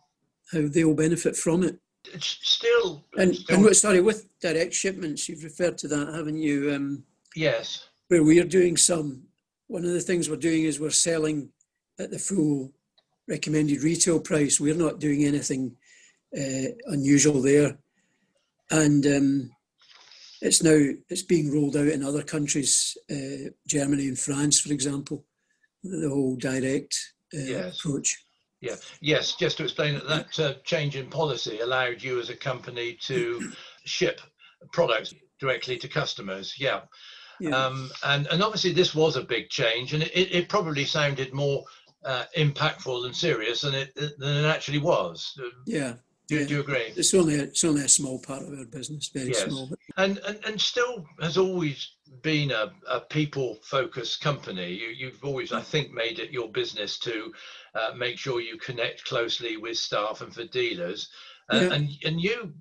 how 0.52 0.62
they'll 0.68 0.94
benefit 0.94 1.36
from 1.36 1.64
it. 1.64 1.78
It's 2.14 2.38
still. 2.42 3.06
And, 3.18 3.36
still 3.36 3.68
and 3.68 3.76
sorry, 3.76 4.02
with 4.02 4.28
direct 4.42 4.74
shipments, 4.74 5.30
you've 5.30 5.44
referred 5.44 5.78
to 5.80 5.88
that, 5.90 6.14
haven't 6.14 6.38
you? 6.38 6.74
Um, 6.74 7.04
yes. 7.36 7.88
Where 8.08 8.24
we're 8.24 8.44
doing 8.44 8.76
some, 8.76 9.24
one 9.72 9.86
of 9.86 9.94
the 9.94 10.02
things 10.02 10.30
we're 10.30 10.36
doing 10.36 10.66
is 10.66 10.82
we're 10.82 10.90
selling 10.90 11.50
at 11.98 12.12
the 12.12 12.20
full 12.20 12.74
recommended 13.30 13.82
retail 13.82 14.20
price. 14.20 14.60
We're 14.60 14.76
not 14.76 15.00
doing 15.00 15.24
anything 15.24 15.78
uh, 16.38 16.72
unusual 16.88 17.42
there, 17.42 17.78
and 18.70 19.06
um, 19.06 19.50
it's 20.42 20.62
now 20.62 20.78
it's 21.10 21.22
being 21.22 21.54
rolled 21.54 21.78
out 21.78 21.88
in 21.88 22.04
other 22.04 22.22
countries, 22.22 22.98
uh, 23.10 23.50
Germany 23.66 24.10
and 24.10 24.20
France, 24.20 24.60
for 24.60 24.74
example, 24.74 25.24
the 25.84 26.10
whole 26.10 26.36
direct 26.36 26.94
uh, 27.34 27.38
Yes. 27.40 27.80
approach. 27.80 28.26
Yeah. 28.60 28.76
Yes. 29.00 29.36
Just 29.38 29.56
to 29.58 29.64
explain 29.64 29.94
that 29.94 30.08
that 30.08 30.40
uh, 30.40 30.54
change 30.66 30.98
in 30.98 31.10
policy 31.10 31.62
allowed 31.62 32.04
you 32.04 32.20
as 32.20 32.30
a 32.30 32.36
company 32.36 32.98
to 33.04 33.52
ship 33.86 34.20
products 34.74 35.14
directly 35.40 35.78
to 35.78 35.88
customers. 35.88 36.56
Yeah. 36.60 36.82
Yeah. 37.42 37.58
Um, 37.66 37.90
and 38.04 38.28
and 38.28 38.44
obviously 38.44 38.72
this 38.74 38.94
was 38.94 39.16
a 39.16 39.22
big 39.24 39.50
change, 39.50 39.94
and 39.94 40.04
it, 40.04 40.12
it 40.36 40.50
probably 40.50 40.86
sounded 40.86 41.34
more 41.34 41.64
uh, 42.06 42.26
impactful 42.38 43.06
and 43.06 43.16
serious 43.16 43.62
than 43.62 43.74
it 43.74 43.96
than 43.96 44.46
it 44.46 44.48
actually 44.48 44.80
was. 44.80 45.38
Uh, 45.40 45.50
yeah. 45.66 45.94
Do, 46.28 46.38
Yeah. 46.38 46.46
do 46.48 46.54
you 46.54 46.60
agree? 46.62 46.94
It's 46.96 47.14
only 47.14 47.36
a, 47.40 47.44
it's 47.44 47.64
only 47.64 47.84
a 47.84 47.90
small 47.90 48.20
part 48.20 48.44
of 48.44 48.58
our 48.58 48.66
business, 48.66 49.10
very 49.14 49.30
Yes. 49.30 49.44
small. 49.50 49.68
But 49.68 49.80
and, 49.98 50.18
and 50.20 50.40
and 50.46 50.58
Stihl 50.58 51.04
has 51.20 51.38
always 51.38 51.96
been 52.22 52.52
a, 52.52 52.72
a 52.88 53.00
people 53.00 53.58
focused 53.64 54.22
company 54.22 54.70
you, 54.74 54.90
you've 54.90 55.24
always 55.24 55.54
i 55.54 55.62
think 55.62 55.92
made 55.94 56.20
it 56.20 56.30
your 56.30 56.50
business 56.52 57.00
to 57.00 57.34
uh, 57.74 57.92
make 57.96 58.18
sure 58.18 58.42
you 58.42 58.58
connect 58.58 59.06
closely 59.06 59.56
with 59.58 59.78
staff 59.78 60.20
and 60.22 60.34
for 60.34 60.44
dealers 60.44 61.10
uh, 61.50 61.60
Yeah. 61.62 61.74
and 61.74 61.90
and 62.04 62.22
you 62.22 62.54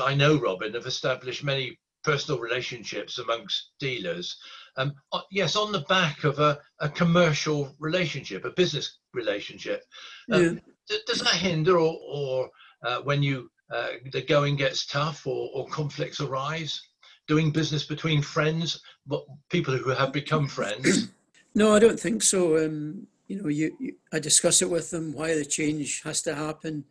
i 0.00 0.14
know 0.14 0.36
robin 0.40 0.72
have 0.72 0.86
established 0.86 1.44
many 1.44 1.78
personal 2.04 2.40
relationships 2.40 3.18
amongst 3.18 3.70
dealers 3.80 4.36
um, 4.76 4.92
uh, 5.12 5.20
yes 5.30 5.56
on 5.56 5.72
the 5.72 5.84
back 5.88 6.24
of 6.24 6.38
a, 6.38 6.58
a 6.80 6.88
commercial 6.88 7.74
relationship 7.78 8.44
a 8.44 8.50
business 8.50 8.98
relationship 9.12 9.82
um, 10.30 10.42
yeah. 10.88 10.96
Does 11.06 11.20
that 11.20 11.34
hinder 11.34 11.78
or, 11.78 11.98
or 12.06 12.50
uh, 12.84 13.00
when 13.02 13.22
you 13.22 13.50
uh, 13.72 13.88
the 14.12 14.20
going 14.20 14.56
gets 14.56 14.86
tough 14.86 15.26
or, 15.26 15.50
or 15.54 15.66
conflicts 15.68 16.20
arise 16.20 16.80
doing 17.26 17.50
business 17.50 17.84
between 17.84 18.20
friends 18.20 18.80
but 19.06 19.24
people 19.48 19.74
who 19.76 19.90
have 19.90 20.12
become 20.12 20.46
friends 20.46 21.08
No, 21.54 21.74
I 21.74 21.78
don't 21.78 22.00
think 22.00 22.22
so. 22.22 22.64
Um, 22.64 23.06
you 23.28 23.40
know, 23.40 23.48
you, 23.48 23.76
you, 23.78 23.94
I 24.12 24.18
discuss 24.18 24.60
it 24.60 24.70
with 24.70 24.90
them 24.90 25.12
why 25.12 25.34
the 25.34 25.44
change 25.44 26.02
has 26.02 26.20
to 26.22 26.34
happen 26.34 26.84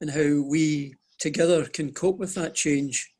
and 0.00 0.10
how 0.10 0.42
we 0.42 0.96
together 1.18 1.64
can 1.66 1.92
cope 1.92 2.18
with 2.18 2.34
that 2.34 2.54
change. 2.54 3.14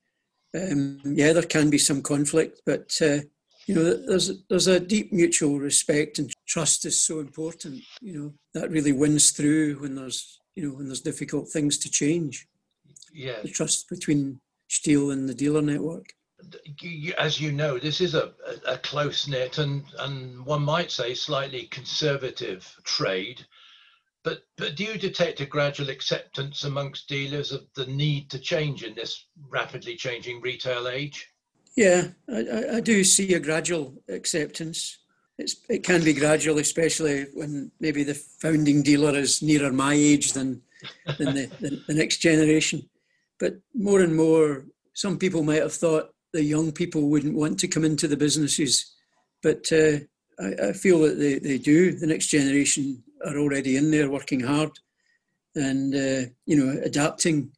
Um, 0.55 1.01
yeah, 1.05 1.33
there 1.33 1.43
can 1.43 1.71
be 1.71 1.79
some 1.79 2.03
conflict, 2.03 2.61
but 2.67 2.95
uh, 3.01 3.19
you 3.67 3.75
know, 3.75 3.95
there's 4.07 4.45
there's 4.49 4.67
a 4.67 4.81
deep 4.81 5.13
mutual 5.13 5.59
respect 5.59 6.19
and 6.19 6.31
trust 6.47 6.85
is 6.85 7.03
so 7.03 7.21
important. 7.21 7.83
You 8.01 8.19
know, 8.19 8.35
that 8.55 8.71
really 8.71 8.93
wins 8.93 9.31
through 9.31 9.81
when 9.81 9.95
there's 9.95 10.39
you 10.55 10.69
know 10.69 10.75
when 10.77 10.89
there's 10.89 11.01
difficult 11.01 11.49
things 11.49 11.79
to 11.79 11.91
change. 11.91 12.47
yeah 13.13 13.41
The 13.43 13.49
trust 13.49 13.89
between 13.89 14.41
Stihl 14.69 15.13
and 15.13 15.29
the 15.29 15.35
dealer 15.35 15.63
network. 15.63 16.07
as 17.19 17.41
you 17.41 17.53
know 17.53 17.79
this 17.79 18.01
is 18.01 18.15
a, 18.15 18.33
a, 18.67 18.73
a 18.75 18.79
close 18.79 19.29
knit 19.29 19.59
and 19.59 19.85
and 20.01 20.45
one 20.45 20.63
might 20.63 20.91
say 20.91 21.15
slightly 21.15 21.67
conservative 21.67 22.63
trade 22.85 23.47
but 24.25 24.43
but 24.57 24.77
do 24.77 24.85
you 24.85 24.99
detect 24.99 25.41
a 25.41 25.47
gradual 25.47 25.91
acceptance 25.91 26.65
amongst 26.65 27.09
dealers 27.09 27.53
of 27.53 27.63
the 27.75 27.87
need 27.87 28.31
to 28.31 28.39
change 28.39 28.85
in 28.85 28.95
this 28.95 29.27
rapidly 29.49 29.97
changing 29.97 30.41
retail 30.41 30.89
age 30.89 31.33
Yeah, 31.77 32.09
I, 32.29 32.77
I, 32.77 32.81
do 32.81 33.03
see 33.03 33.33
a 33.35 33.41
gradual 33.41 33.95
acceptance. 34.09 34.99
It's, 35.39 35.57
it 35.69 35.83
can 35.83 36.05
be 36.05 36.13
gradual, 36.13 36.59
especially 36.59 37.27
when 37.35 37.71
maybe 37.81 38.05
the 38.05 38.15
founding 38.15 38.83
dealer 38.83 39.19
is 39.19 39.43
nearer 39.43 39.73
my 39.73 39.95
age 39.95 40.35
than, 40.35 40.61
than 41.19 41.35
the, 41.35 41.47
the, 41.61 41.83
the 41.89 41.95
next 41.95 42.19
generation. 42.19 42.89
But 43.41 43.55
more 43.75 44.03
and 44.03 44.15
more, 44.15 44.67
some 44.93 45.19
people 45.19 45.43
might 45.43 45.63
have 45.63 45.73
thought 45.73 46.15
the 46.33 46.45
young 46.45 46.73
people 46.73 47.09
wouldn't 47.09 47.37
want 47.37 47.59
to 47.61 47.69
come 47.69 47.85
into 47.85 48.07
the 48.07 48.17
businesses. 48.17 48.95
But 49.43 49.71
uh, 49.73 50.01
I, 50.39 50.69
I 50.69 50.73
feel 50.73 51.01
that 51.01 51.19
they, 51.19 51.39
they 51.39 51.59
do. 51.59 51.93
The 51.93 52.07
next 52.07 52.27
generation 52.27 53.03
are 53.25 53.39
already 53.39 53.77
in 53.77 53.91
there 53.91 54.11
working 54.11 54.41
hard 54.41 54.71
and, 55.55 55.95
uh, 55.95 56.29
you 56.47 56.57
know, 56.57 56.81
adapting 56.83 57.51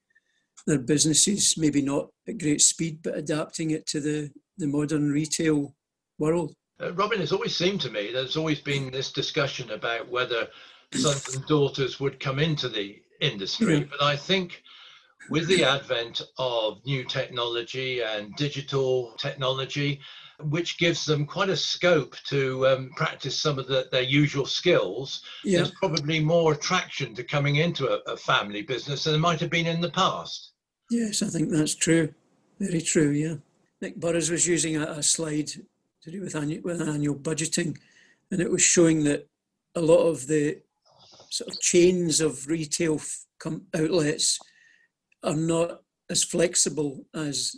their 0.66 0.78
businesses, 0.78 1.56
maybe 1.56 1.82
not 1.82 2.08
at 2.28 2.38
great 2.38 2.60
speed, 2.60 3.00
but 3.02 3.16
adapting 3.16 3.70
it 3.70 3.86
to 3.86 4.00
the, 4.00 4.30
the 4.58 4.66
modern 4.66 5.10
retail 5.10 5.74
world. 6.18 6.54
Uh, 6.80 6.92
Robin, 6.94 7.20
it's 7.20 7.32
always 7.32 7.54
seemed 7.54 7.80
to 7.82 7.90
me 7.90 8.12
there's 8.12 8.36
always 8.36 8.60
been 8.60 8.90
this 8.90 9.12
discussion 9.12 9.70
about 9.70 10.08
whether 10.08 10.48
sons 10.94 11.34
and 11.34 11.46
daughters 11.46 12.00
would 12.00 12.18
come 12.18 12.38
into 12.38 12.68
the 12.68 13.00
industry, 13.20 13.78
Yeah. 13.78 13.84
but 13.90 14.02
I 14.02 14.16
think 14.16 14.62
with 15.30 15.46
the 15.48 15.64
advent 15.64 16.20
of 16.38 16.84
new 16.84 17.04
technology 17.04 18.02
and 18.02 18.34
digital 18.36 19.14
technology, 19.18 20.00
which 20.40 20.78
gives 20.78 21.04
them 21.04 21.26
quite 21.26 21.48
a 21.48 21.56
scope 21.56 22.16
to 22.28 22.66
um, 22.66 22.90
practice 22.96 23.40
some 23.40 23.58
of 23.58 23.66
the, 23.68 23.86
their 23.92 24.02
usual 24.02 24.46
skills, 24.46 25.22
Yeah, 25.44 25.58
there's 25.58 25.70
probably 25.72 26.20
more 26.20 26.52
attraction 26.52 27.14
to 27.14 27.24
coming 27.24 27.56
into 27.56 27.88
a, 27.88 28.12
a 28.12 28.16
family 28.16 28.62
business 28.62 29.04
than 29.04 29.12
there 29.12 29.20
might 29.20 29.40
have 29.40 29.50
been 29.50 29.66
in 29.66 29.80
the 29.80 29.90
past. 29.90 30.52
yes, 30.90 31.22
I 31.22 31.28
think 31.28 31.50
that's 31.50 31.74
true. 31.74 32.12
Very 32.60 32.80
true, 32.80 33.10
yeah. 33.10 33.34
Nick 33.80 33.96
Burrows 33.96 34.30
was 34.30 34.46
using 34.46 34.76
a, 34.76 34.84
a 34.84 35.02
slide 35.02 35.48
to 36.02 36.10
do 36.10 36.20
with 36.20 36.34
annual, 36.36 36.62
with 36.62 36.80
annual 36.82 37.14
budgeting, 37.16 37.76
and 38.30 38.40
it 38.40 38.50
was 38.50 38.62
showing 38.62 39.04
that 39.04 39.28
a 39.74 39.80
lot 39.80 40.06
of 40.06 40.26
the 40.26 40.60
sort 41.30 41.50
of 41.52 41.60
chains 41.60 42.20
of 42.20 42.46
retail 42.46 42.96
f- 42.96 43.24
outlets 43.74 44.38
are 45.22 45.34
not 45.36 45.80
as 46.10 46.22
flexible 46.22 47.04
as 47.14 47.56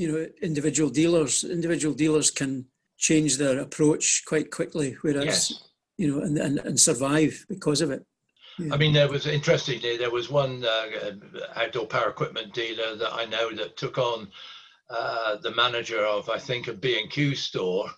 you 0.00 0.10
know 0.10 0.26
individual 0.42 0.90
dealers. 0.90 1.44
Individual 1.44 1.94
dealers 1.94 2.30
can 2.30 2.66
change 2.96 3.36
their 3.36 3.58
approach 3.58 4.24
quite 4.26 4.50
quickly, 4.50 4.96
whereas 5.02 5.24
Yes. 5.50 5.62
you 5.98 6.08
know 6.08 6.20
and, 6.22 6.38
and, 6.38 6.58
and 6.60 6.80
survive 6.80 7.44
because 7.48 7.80
of 7.80 7.90
it. 7.90 8.04
I 8.72 8.76
mean, 8.76 8.92
there 8.92 9.08
was 9.08 9.26
interestingly, 9.26 9.96
there 9.96 10.10
was 10.10 10.30
one 10.30 10.64
uh, 10.64 11.12
outdoor 11.56 11.86
power 11.86 12.10
equipment 12.10 12.52
dealer 12.52 12.94
that 12.96 13.12
I 13.12 13.24
know 13.24 13.54
that 13.54 13.78
took 13.78 13.96
on 13.96 14.28
uh, 14.90 15.36
the 15.36 15.54
manager 15.54 16.04
of, 16.04 16.28
I 16.28 16.38
think, 16.38 16.68
a 16.68 16.74
B&Q 16.74 17.34
store. 17.36 17.88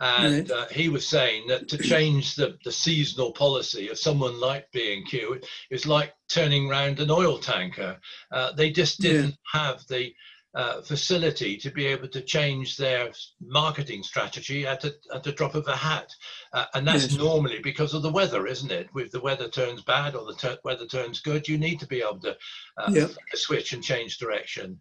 And 0.00 0.50
uh, 0.50 0.66
he 0.72 0.88
was 0.88 1.06
saying 1.06 1.46
that 1.48 1.68
to 1.68 1.78
change 1.78 2.34
the, 2.34 2.58
the 2.64 2.72
seasonal 2.72 3.30
policy 3.32 3.90
of 3.90 3.98
someone 3.98 4.40
like 4.40 4.72
B&Q 4.72 5.40
is 5.70 5.86
like 5.86 6.14
turning 6.28 6.68
around 6.68 6.98
an 6.98 7.10
oil 7.10 7.38
tanker. 7.38 8.00
Uh, 8.32 8.52
they 8.52 8.72
just 8.72 9.00
didn't 9.00 9.36
have 9.52 9.86
the 9.88 10.12
uh, 10.54 10.82
facility 10.82 11.56
to 11.56 11.70
be 11.70 11.86
able 11.86 12.08
to 12.08 12.20
change 12.20 12.76
their 12.76 13.10
marketing 13.40 14.02
strategy 14.02 14.66
at 14.66 14.84
a, 14.84 14.94
at 15.14 15.26
a 15.26 15.32
drop 15.32 15.54
of 15.54 15.66
a 15.66 15.76
hat. 15.76 16.14
Uh, 16.52 16.66
and 16.74 16.86
that's 16.86 17.10
Yes. 17.10 17.16
normally 17.18 17.58
because 17.60 17.94
of 17.94 18.02
the 18.02 18.12
weather, 18.12 18.46
isn't 18.46 18.70
it? 18.70 18.88
If 18.94 19.10
the 19.10 19.20
weather 19.20 19.48
turns 19.48 19.82
bad 19.82 20.14
or 20.14 20.26
the 20.26 20.34
ter- 20.34 20.58
weather 20.64 20.86
turns 20.86 21.20
good, 21.20 21.48
you 21.48 21.56
need 21.58 21.80
to 21.80 21.86
be 21.86 22.02
able 22.02 22.20
to 22.20 22.36
uh, 22.76 22.90
Yeah. 22.92 23.08
switch 23.34 23.72
and 23.72 23.82
change 23.82 24.18
direction. 24.18 24.78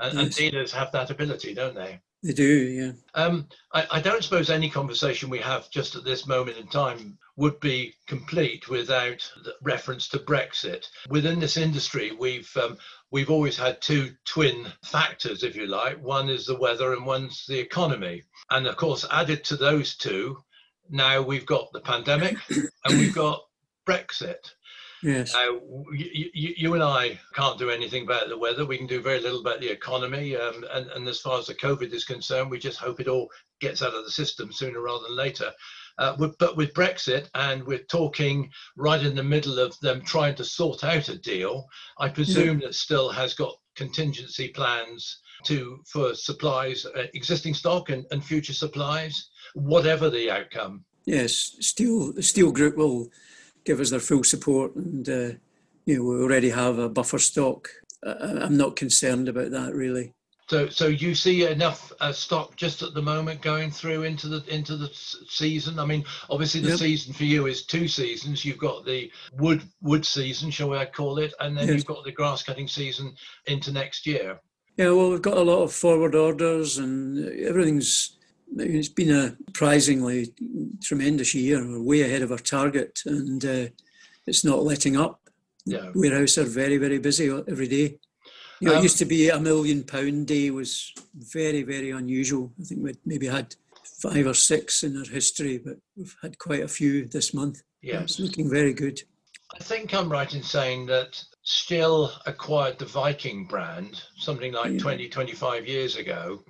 And, 0.00 0.18
and 0.18 0.30
dealers 0.34 0.72
have 0.72 0.92
that 0.92 1.10
ability, 1.10 1.54
don't 1.54 1.74
they? 1.74 2.00
They 2.24 2.32
do, 2.32 2.46
yeah. 2.46 2.92
Um, 3.12 3.48
I, 3.74 3.86
I 3.92 4.00
don't 4.00 4.24
suppose 4.24 4.48
any 4.48 4.70
conversation 4.70 5.28
we 5.28 5.40
have 5.40 5.68
just 5.70 5.94
at 5.94 6.04
this 6.04 6.26
moment 6.26 6.56
in 6.56 6.66
time 6.68 7.18
would 7.36 7.60
be 7.60 7.96
complete 8.06 8.66
without 8.70 9.30
the 9.44 9.52
reference 9.60 10.08
to 10.08 10.18
Brexit. 10.18 10.86
Within 11.10 11.38
this 11.38 11.58
industry, 11.58 12.12
we've 12.12 12.50
um, 12.56 12.78
we've 13.10 13.28
always 13.28 13.58
had 13.58 13.82
two 13.82 14.14
twin 14.24 14.72
factors, 14.86 15.42
if 15.42 15.54
you 15.54 15.66
like. 15.66 16.02
One 16.02 16.30
is 16.30 16.46
the 16.46 16.56
weather, 16.56 16.94
and 16.94 17.04
one's 17.04 17.44
the 17.46 17.58
economy. 17.58 18.22
And 18.50 18.66
of 18.66 18.76
course, 18.78 19.04
added 19.10 19.44
to 19.44 19.56
those 19.56 19.94
two, 19.94 20.42
now 20.88 21.20
we've 21.20 21.44
got 21.44 21.72
the 21.74 21.80
pandemic 21.80 22.38
and 22.48 22.98
we've 22.98 23.14
got 23.14 23.42
Brexit. 23.86 24.50
Yes. 25.04 25.34
Now, 25.34 25.60
you, 25.92 26.30
you, 26.32 26.72
and 26.72 26.82
I 26.82 27.20
can't 27.34 27.58
do 27.58 27.68
anything 27.68 28.04
about 28.04 28.28
the 28.28 28.38
weather. 28.38 28.64
We 28.64 28.78
can 28.78 28.86
do 28.86 29.02
very 29.02 29.20
little 29.20 29.40
about 29.40 29.60
the 29.60 29.70
economy. 29.70 30.34
Um, 30.34 30.64
and, 30.72 30.86
and 30.92 31.06
as 31.06 31.20
far 31.20 31.38
as 31.38 31.46
the 31.46 31.54
COVID 31.54 31.92
is 31.92 32.06
concerned, 32.06 32.50
we 32.50 32.58
just 32.58 32.78
hope 32.78 33.00
it 33.00 33.08
all 33.08 33.28
gets 33.60 33.82
out 33.82 33.92
of 33.92 34.04
the 34.04 34.10
system 34.10 34.50
sooner 34.50 34.80
rather 34.80 35.04
than 35.06 35.16
later. 35.16 35.52
Uh, 35.98 36.16
with, 36.18 36.36
but 36.38 36.56
with 36.56 36.72
Brexit, 36.72 37.28
and 37.34 37.62
we're 37.64 37.84
talking 37.84 38.50
right 38.76 39.04
in 39.04 39.14
the 39.14 39.22
middle 39.22 39.58
of 39.58 39.78
them 39.80 40.00
trying 40.00 40.34
to 40.36 40.44
sort 40.44 40.82
out 40.82 41.10
a 41.10 41.18
deal, 41.18 41.66
I 41.98 42.08
presume 42.08 42.60
that 42.60 42.70
Stihl 42.70 43.12
has 43.12 43.34
got 43.34 43.54
contingency 43.76 44.48
plans 44.48 45.20
to 45.44 45.82
for 45.86 46.14
supplies, 46.14 46.86
uh, 46.86 47.04
existing 47.12 47.52
stock 47.52 47.90
and, 47.90 48.06
and 48.10 48.24
future 48.24 48.54
supplies, 48.54 49.28
whatever 49.54 50.08
the 50.08 50.30
outcome. 50.30 50.84
yes, 51.04 51.56
Stihl 51.60 52.14
Stihl 52.18 52.54
Group 52.54 52.76
will 52.76 53.10
give 53.64 53.80
us 53.80 53.90
their 53.90 54.00
full 54.00 54.24
support, 54.24 54.74
and 54.74 55.08
uh, 55.08 55.30
you 55.84 55.96
know 55.96 56.04
we 56.04 56.22
already 56.22 56.50
have 56.50 56.78
a 56.78 56.88
buffer 56.88 57.18
stock. 57.18 57.68
I, 58.04 58.42
I'm 58.42 58.56
not 58.56 58.76
concerned 58.76 59.28
about 59.28 59.50
that 59.50 59.74
really. 59.74 60.12
So, 60.46 60.68
so 60.68 60.88
you 60.88 61.14
see 61.14 61.46
enough 61.46 61.90
uh, 62.00 62.12
stock 62.12 62.54
just 62.56 62.82
at 62.82 62.92
the 62.92 63.00
moment 63.00 63.40
going 63.40 63.70
through 63.70 64.02
into 64.02 64.28
the 64.28 64.44
into 64.54 64.76
the 64.76 64.90
season. 64.92 65.78
I 65.78 65.86
mean, 65.86 66.04
obviously 66.28 66.60
the 66.60 66.70
yep. 66.70 66.78
season 66.78 67.14
for 67.14 67.24
you 67.24 67.46
is 67.46 67.64
two 67.64 67.88
seasons. 67.88 68.44
You've 68.44 68.58
got 68.58 68.84
the 68.84 69.10
wood 69.38 69.62
wood 69.80 70.04
season, 70.04 70.50
shall 70.50 70.68
we 70.70 70.84
call 70.86 71.18
it, 71.18 71.32
and 71.40 71.56
then 71.56 71.68
yes. 71.68 71.76
you've 71.76 71.86
got 71.86 72.04
the 72.04 72.12
grass 72.12 72.42
cutting 72.42 72.68
season 72.68 73.14
into 73.46 73.72
next 73.72 74.06
year. 74.06 74.38
Yeah, 74.76 74.90
well, 74.90 75.10
we've 75.10 75.22
got 75.22 75.38
a 75.38 75.42
lot 75.42 75.62
of 75.62 75.72
forward 75.72 76.14
orders, 76.14 76.78
and 76.78 77.26
everything's. 77.40 78.18
It's 78.56 78.88
been 78.88 79.10
a 79.10 79.36
surprisingly 79.46 80.34
tremendous 80.82 81.34
year. 81.34 81.66
We're 81.66 81.82
way 81.82 82.02
ahead 82.02 82.22
of 82.22 82.32
our 82.32 82.38
target, 82.38 83.00
and 83.06 83.44
uh, 83.44 83.66
it's 84.26 84.44
not 84.44 84.62
letting 84.62 84.96
up. 84.96 85.20
Yeah. 85.66 85.90
Warehouse 85.94 86.38
are 86.38 86.44
very, 86.44 86.76
very 86.76 86.98
busy 86.98 87.30
every 87.30 87.68
day. 87.68 87.98
You 88.60 88.68
know, 88.68 88.74
um, 88.74 88.78
it 88.78 88.84
used 88.84 88.98
to 88.98 89.04
be 89.04 89.28
a 89.28 89.40
million 89.40 89.82
pound 89.82 90.26
day 90.26 90.50
was 90.50 90.92
very, 91.14 91.62
very 91.62 91.90
unusual. 91.90 92.52
I 92.60 92.64
think 92.64 92.82
we 92.82 92.94
maybe 93.04 93.26
had 93.26 93.54
five 94.00 94.26
or 94.26 94.34
six 94.34 94.82
in 94.82 94.96
our 94.96 95.04
history, 95.04 95.58
but 95.58 95.76
we've 95.96 96.16
had 96.22 96.38
quite 96.38 96.62
a 96.62 96.68
few 96.68 97.06
this 97.06 97.34
month. 97.34 97.62
Yeah, 97.82 98.02
it's 98.02 98.20
looking 98.20 98.50
very 98.50 98.72
good. 98.72 99.02
I 99.54 99.62
think 99.62 99.94
I'm 99.94 100.10
right 100.10 100.32
in 100.34 100.42
saying 100.42 100.86
that 100.86 101.22
Stihl 101.44 102.10
acquired 102.26 102.78
the 102.78 102.86
Viking 102.86 103.46
brand 103.46 104.02
something 104.16 104.52
like 104.52 104.72
yeah. 104.72 104.78
20, 104.78 105.08
25 105.08 105.66
years 105.66 105.96
ago. 105.96 106.42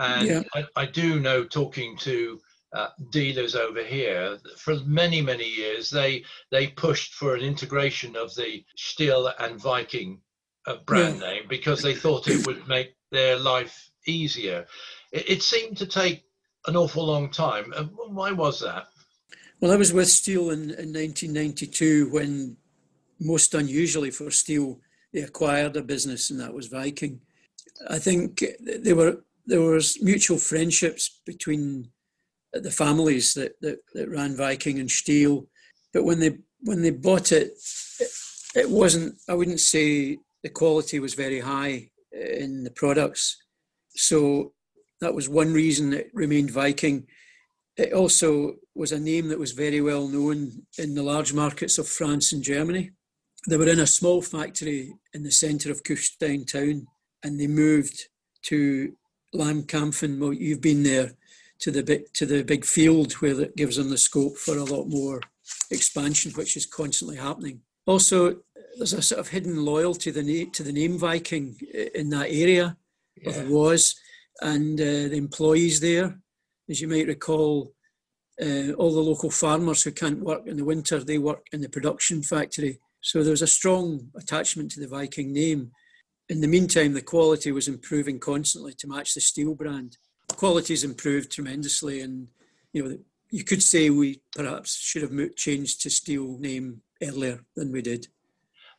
And 0.00 0.26
yeah. 0.26 0.42
I, 0.54 0.64
I, 0.76 0.86
do 0.86 1.20
know 1.20 1.44
talking 1.44 1.96
to 1.98 2.40
uh, 2.72 2.88
dealers 3.10 3.54
over 3.54 3.82
here 3.84 4.38
for 4.56 4.76
many 4.86 5.20
many 5.20 5.48
years 5.48 5.90
they 5.90 6.24
they 6.50 6.68
pushed 6.68 7.14
for 7.14 7.34
an 7.34 7.42
integration 7.42 8.16
of 8.16 8.34
the 8.34 8.64
Stihl 8.78 9.32
and 9.40 9.60
Viking 9.60 10.20
a 10.66 10.76
brand 10.76 11.20
yeah. 11.20 11.28
name 11.28 11.42
because 11.48 11.82
they 11.82 11.94
thought 11.94 12.28
it 12.28 12.46
would 12.46 12.66
make 12.68 12.94
their 13.10 13.36
life 13.36 13.90
easier. 14.06 14.66
It, 15.12 15.28
it 15.28 15.42
seemed 15.42 15.76
to 15.78 15.86
take 15.86 16.24
an 16.66 16.76
awful 16.76 17.06
long 17.06 17.30
time. 17.30 17.72
why 18.08 18.32
was 18.32 18.60
that? 18.60 18.86
Well, 19.60 19.72
I 19.72 19.76
was 19.76 19.92
with 19.92 20.08
Stihl 20.08 20.52
in, 20.52 20.70
in 20.70 20.92
1992 20.92 22.10
when, 22.10 22.56
most 23.20 23.52
unusually 23.54 24.10
for 24.10 24.26
Stihl, 24.26 24.78
they 25.12 25.20
acquired 25.20 25.76
a 25.76 25.82
business, 25.82 26.30
and 26.30 26.40
that 26.40 26.54
was 26.54 26.68
Viking. 26.68 27.20
I 27.88 27.98
think 27.98 28.42
they 28.60 28.92
were 28.92 29.22
there 29.50 29.60
was 29.60 30.00
mutual 30.00 30.38
friendships 30.38 31.20
between 31.26 31.90
the 32.52 32.70
families 32.70 33.34
that, 33.34 33.52
that, 33.60 33.78
that 33.94 34.08
ran 34.08 34.36
Viking 34.36 34.78
and 34.78 34.88
Stihl. 34.88 35.46
but 35.92 36.04
when 36.04 36.20
they 36.20 36.38
when 36.62 36.82
they 36.82 36.90
bought 36.90 37.32
it, 37.32 37.52
it, 38.54 38.68
wasn't. 38.68 39.14
I 39.28 39.34
wouldn't 39.34 39.60
say 39.60 40.18
the 40.42 40.50
quality 40.50 41.00
was 41.00 41.14
very 41.14 41.40
high 41.40 41.90
eh, 42.14 42.44
in 42.44 42.64
the 42.64 42.70
products. 42.70 43.38
So 43.96 44.52
that 45.00 45.14
was 45.14 45.28
one 45.28 45.52
reason 45.52 45.94
it 45.94 46.10
remained 46.12 46.50
Viking. 46.50 47.06
It 47.76 47.92
also 47.94 48.56
was 48.74 48.92
a 48.92 49.00
name 49.00 49.28
that 49.28 49.38
was 49.38 49.52
very 49.52 49.80
well 49.80 50.06
known 50.06 50.66
in 50.78 50.94
the 50.94 51.02
large 51.02 51.32
markets 51.32 51.78
of 51.78 51.88
France 51.88 52.32
and 52.32 52.42
Germany. 52.42 52.90
They 53.48 53.56
were 53.56 53.68
in 53.68 53.80
a 53.80 53.86
small 53.86 54.20
factory 54.20 54.92
in 55.14 55.22
the 55.22 55.30
centre 55.30 55.70
of 55.70 55.82
Kufstein 55.82 56.46
town 56.46 56.86
and 57.24 57.40
they 57.40 57.46
moved 57.46 58.08
to 58.42 58.92
Langkampfen. 59.34 60.18
Well, 60.18 60.32
you've 60.32 60.60
been 60.60 60.82
there 60.82 61.12
to 61.60 61.70
the 61.70 61.82
big 61.82 62.12
to 62.14 62.26
the 62.26 62.42
big 62.42 62.64
field 62.64 63.12
where 63.14 63.40
it 63.40 63.56
gives 63.56 63.76
them 63.76 63.90
the 63.90 63.98
scope 63.98 64.36
for 64.36 64.56
a 64.56 64.64
lot 64.64 64.86
more 64.86 65.20
expansion, 65.70 66.32
which 66.32 66.56
is 66.56 66.66
constantly 66.66 67.16
happening. 67.16 67.60
Also, 67.86 68.36
there's 68.76 68.92
a 68.92 69.02
sort 69.02 69.20
of 69.20 69.28
hidden 69.28 69.64
loyalty 69.64 70.12
to 70.12 70.22
the, 70.22 70.46
to 70.46 70.62
the 70.62 70.72
name 70.72 70.98
Viking 70.98 71.56
in 71.94 72.10
that 72.10 72.28
area, 72.30 72.76
yeah. 73.16 73.32
there 73.32 73.50
was, 73.50 73.94
and 74.40 74.80
uh, 74.80 74.84
the 74.84 75.16
employees 75.16 75.80
there, 75.80 76.18
as 76.68 76.80
you 76.80 76.88
might 76.88 77.06
recall, 77.06 77.72
uh, 78.40 78.72
all 78.72 78.94
the 78.94 79.00
local 79.00 79.30
farmers 79.30 79.82
who 79.82 79.90
can't 79.90 80.20
work 80.20 80.46
in 80.46 80.56
the 80.56 80.64
winter, 80.64 80.98
they 81.00 81.18
work 81.18 81.46
in 81.52 81.60
the 81.60 81.68
production 81.68 82.22
factory. 82.22 82.78
So 83.00 83.22
there's 83.22 83.42
a 83.42 83.46
strong 83.46 84.10
attachment 84.16 84.70
to 84.72 84.80
the 84.80 84.88
Viking 84.88 85.32
name. 85.32 85.72
In 86.30 86.40
the 86.40 86.46
meantime, 86.46 86.94
the 86.94 87.02
quality 87.02 87.50
was 87.50 87.66
improving 87.66 88.20
constantly 88.20 88.72
to 88.74 88.86
match 88.86 89.14
the 89.14 89.20
Stihl 89.20 89.56
brand. 89.56 89.98
Quality's 90.28 90.84
improved 90.84 91.32
tremendously, 91.32 92.02
and 92.02 92.28
you 92.72 92.84
know 92.84 92.98
you 93.30 93.42
could 93.42 93.60
say 93.60 93.90
we 93.90 94.22
perhaps 94.36 94.76
should 94.76 95.02
have 95.02 95.34
changed 95.34 95.82
to 95.82 95.88
Stihl 95.88 96.38
name 96.38 96.82
earlier 97.02 97.40
than 97.56 97.72
we 97.72 97.82
did. 97.82 98.06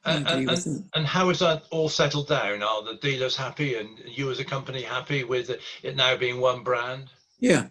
And, 0.06 0.28
and, 0.28 0.90
and, 0.96 1.06
how 1.06 1.30
is 1.30 1.40
that 1.40 1.64
all 1.70 1.90
settled 1.90 2.30
down? 2.30 2.64
Are 2.64 2.84
the 2.84 2.96
dealers 3.02 3.36
happy 3.36 3.76
and 3.76 4.00
you 4.06 4.32
as 4.32 4.40
a 4.40 4.46
company 4.46 4.82
happy 4.82 5.24
with 5.26 5.52
it 5.84 5.96
now 5.96 6.16
being 6.16 6.40
one 6.40 6.64
brand? 6.64 7.10
Yeah. 7.40 7.68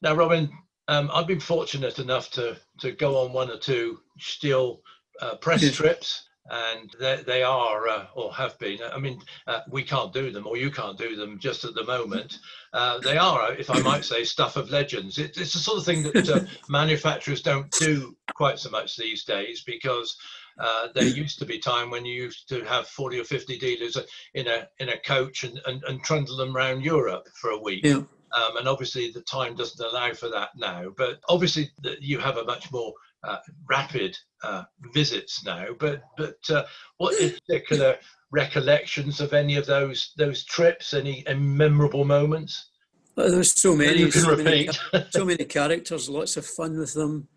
Now, 0.00 0.14
Robin, 0.14 0.48
um, 0.86 1.10
I've 1.12 1.26
been 1.26 1.40
fortunate 1.40 1.98
enough 1.98 2.30
to, 2.32 2.56
to 2.80 2.92
go 2.92 3.16
on 3.16 3.32
one 3.32 3.50
or 3.50 3.58
two 3.58 3.98
Stihl 4.20 4.78
uh, 5.20 5.36
press 5.36 5.74
trips 5.74 6.28
and 6.50 6.90
they, 6.98 7.22
they 7.24 7.42
are 7.42 7.88
uh, 7.88 8.06
or 8.14 8.32
have 8.32 8.58
been 8.58 8.78
i 8.92 8.98
mean 8.98 9.20
uh, 9.46 9.60
we 9.70 9.82
can't 9.82 10.12
do 10.12 10.30
them 10.32 10.46
or 10.46 10.56
you 10.56 10.70
can't 10.70 10.98
do 10.98 11.14
them 11.14 11.38
just 11.38 11.64
at 11.64 11.74
the 11.74 11.84
moment 11.84 12.38
uh, 12.72 12.98
they 12.98 13.16
are 13.16 13.52
if 13.54 13.70
i 13.70 13.80
might 13.80 14.04
say 14.04 14.24
stuff 14.24 14.56
of 14.56 14.70
legends 14.70 15.18
it, 15.18 15.36
it's 15.36 15.52
the 15.52 15.58
sort 15.58 15.78
of 15.78 15.84
thing 15.84 16.02
that 16.02 16.28
uh, 16.28 16.40
manufacturers 16.68 17.42
don't 17.42 17.70
do 17.72 18.16
quite 18.34 18.58
so 18.58 18.70
much 18.70 18.96
these 18.96 19.24
days 19.24 19.62
because 19.64 20.16
uh, 20.58 20.88
there 20.94 21.04
used 21.04 21.38
to 21.38 21.46
be 21.46 21.58
time 21.58 21.90
when 21.90 22.04
you 22.04 22.24
used 22.24 22.48
to 22.48 22.62
have 22.64 22.86
40 22.88 23.20
or 23.20 23.24
50 23.24 23.58
dealers 23.58 23.96
in 24.34 24.46
a 24.48 24.68
in 24.78 24.90
a 24.90 24.98
coach 24.98 25.44
and, 25.44 25.60
and, 25.66 25.82
and 25.84 26.02
trundle 26.02 26.36
them 26.36 26.56
around 26.56 26.84
Europe 26.84 27.26
for 27.40 27.50
a 27.50 27.58
week. 27.58 27.84
Yeah. 27.84 28.02
Um, 28.34 28.56
and 28.56 28.68
obviously 28.68 29.10
the 29.10 29.20
time 29.22 29.56
doesn't 29.56 29.84
allow 29.84 30.12
for 30.14 30.28
that 30.30 30.50
now. 30.56 30.90
But 30.96 31.20
obviously 31.28 31.70
you 32.00 32.18
have 32.18 32.38
a 32.38 32.44
much 32.44 32.70
more 32.72 32.92
uh, 33.24 33.38
rapid 33.68 34.16
uh, 34.42 34.64
visits 34.92 35.44
now. 35.44 35.66
But 35.78 36.02
but 36.16 36.38
uh, 36.50 36.64
what 36.98 37.14
particular 37.18 37.96
recollections 38.30 39.20
of 39.20 39.32
any 39.32 39.56
of 39.56 39.66
those 39.66 40.12
those 40.16 40.44
trips? 40.44 40.94
Any, 40.94 41.24
any 41.26 41.40
memorable 41.40 42.04
moments? 42.04 42.70
Well, 43.16 43.30
there's 43.30 43.52
so 43.52 43.76
many, 43.76 44.10
so 44.10 44.36
many, 44.36 44.68
so 45.10 45.24
many 45.24 45.44
characters, 45.44 46.08
lots 46.08 46.36
of 46.36 46.46
fun 46.46 46.78
with 46.78 46.94
them. 46.94 47.28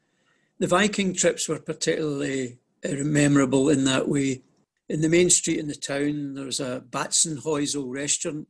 The 0.58 0.68
Viking 0.68 1.14
trips 1.14 1.50
were 1.50 1.60
particularly 1.60 2.60
memorable 2.84 3.70
in 3.70 3.84
that 3.86 4.08
way. 4.08 4.44
In 4.88 5.02
the 5.02 5.10
main 5.10 5.30
street 5.30 5.60
in 5.60 5.68
the 5.68 5.76
town, 5.76 6.36
there 6.36 6.46
was 6.46 6.60
a 6.60 6.84
Batzenhäusl 6.90 7.84
restaurant 7.88 8.48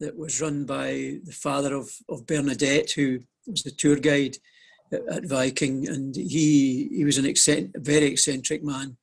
that 0.00 0.16
was 0.16 0.40
run 0.40 0.64
by 0.64 1.18
the 1.24 1.32
father 1.32 1.74
of, 1.74 1.90
of 2.08 2.26
Bernadette, 2.26 2.92
who 2.92 3.20
was 3.46 3.62
the 3.62 3.70
tour 3.70 3.96
guide 3.96 4.38
at, 4.92 5.24
Viking, 5.24 5.88
and 5.88 6.14
he 6.14 6.88
he 6.94 7.04
was 7.04 7.18
an 7.18 7.26
accent, 7.26 7.70
very 7.76 8.06
eccentric 8.06 8.62
man, 8.62 8.96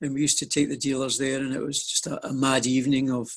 and 0.00 0.14
we 0.14 0.20
used 0.20 0.38
to 0.38 0.46
take 0.46 0.68
the 0.68 0.76
dealers 0.76 1.18
there, 1.18 1.40
and 1.40 1.54
it 1.54 1.62
was 1.62 1.84
just 1.86 2.06
a, 2.06 2.26
a 2.26 2.32
mad 2.32 2.66
evening 2.66 3.10
of. 3.10 3.30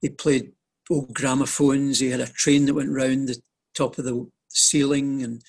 He 0.00 0.10
played 0.10 0.52
old 0.90 1.14
gramophones. 1.14 2.00
He 2.00 2.10
had 2.10 2.20
a 2.20 2.26
train 2.26 2.66
that 2.66 2.74
went 2.74 2.90
round 2.90 3.28
the 3.28 3.40
top 3.74 3.98
of 3.98 4.04
the 4.04 4.28
ceiling, 4.48 5.22
and 5.22 5.42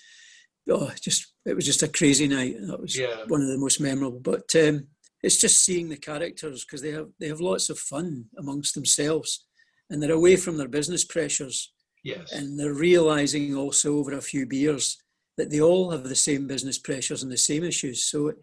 oh, 0.69 0.91
just 1.01 1.33
it 1.45 1.55
was 1.55 1.65
just 1.65 1.83
a 1.83 1.87
crazy 1.87 2.27
night. 2.27 2.55
That 2.61 2.81
was 2.81 2.97
yeah. 2.97 3.23
one 3.27 3.41
of 3.41 3.47
the 3.47 3.57
most 3.57 3.81
memorable. 3.81 4.19
But 4.19 4.55
um, 4.55 4.87
it's 5.23 5.37
just 5.37 5.63
seeing 5.63 5.89
the 5.89 5.97
characters 5.97 6.63
because 6.63 6.81
they 6.81 6.91
have 6.91 7.09
they 7.19 7.27
have 7.27 7.41
lots 7.41 7.69
of 7.69 7.79
fun 7.79 8.25
amongst 8.37 8.75
themselves, 8.75 9.45
and 9.89 10.01
they're 10.01 10.11
away 10.11 10.35
from 10.35 10.57
their 10.57 10.69
business 10.69 11.03
pressures. 11.03 11.73
Yes, 12.03 12.31
and 12.31 12.57
they're 12.57 12.73
realizing 12.73 13.55
also 13.55 13.97
over 13.97 14.13
a 14.13 14.21
few 14.21 14.45
beers 14.45 14.97
that 15.37 15.49
they 15.49 15.61
all 15.61 15.91
have 15.91 16.03
the 16.03 16.15
same 16.15 16.47
business 16.47 16.77
pressures 16.77 17.23
and 17.23 17.31
the 17.31 17.37
same 17.37 17.63
issues. 17.63 18.03
So 18.03 18.33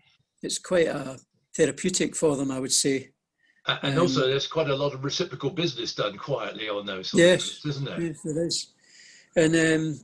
it's 0.43 0.59
quite 0.59 0.87
a 0.87 1.19
therapeutic 1.57 2.15
for 2.15 2.37
them, 2.37 2.51
I 2.51 2.61
would 2.61 2.73
say. 2.73 3.11
And 3.67 3.95
um, 3.97 4.03
also, 4.03 4.27
there's 4.27 4.47
quite 4.47 4.69
a 4.69 4.77
lot 4.77 4.95
of 4.95 5.05
reciprocal 5.05 5.51
business 5.51 5.95
done 5.95 6.19
quietly 6.19 6.69
on 6.69 6.85
those, 6.85 7.13
yes, 7.15 7.65
isn't 7.65 7.85
there? 7.85 8.01
Yes, 8.01 8.21
there 8.23 8.47
is. 8.47 8.69
And 9.37 9.57
um, 9.57 10.01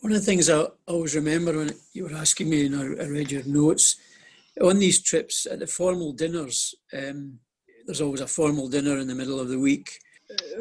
one 0.00 0.12
of 0.12 0.18
the 0.18 0.24
things 0.24 0.50
I 0.50 0.66
always 0.86 1.14
remember 1.14 1.56
when 1.56 1.70
you 1.92 2.04
were 2.04 2.14
asking 2.14 2.50
me 2.50 2.66
and 2.66 2.76
I 2.76 3.06
read 3.06 3.30
your 3.30 3.44
notes, 3.44 3.96
on 4.60 4.78
these 4.78 5.02
trips 5.02 5.46
at 5.46 5.60
the 5.60 5.66
formal 5.66 6.12
dinners, 6.12 6.74
um, 6.92 7.38
there's 7.86 8.00
always 8.00 8.20
a 8.20 8.26
formal 8.26 8.68
dinner 8.68 8.98
in 8.98 9.06
the 9.06 9.14
middle 9.14 9.40
of 9.40 9.48
the 9.48 9.58
week. 9.58 9.98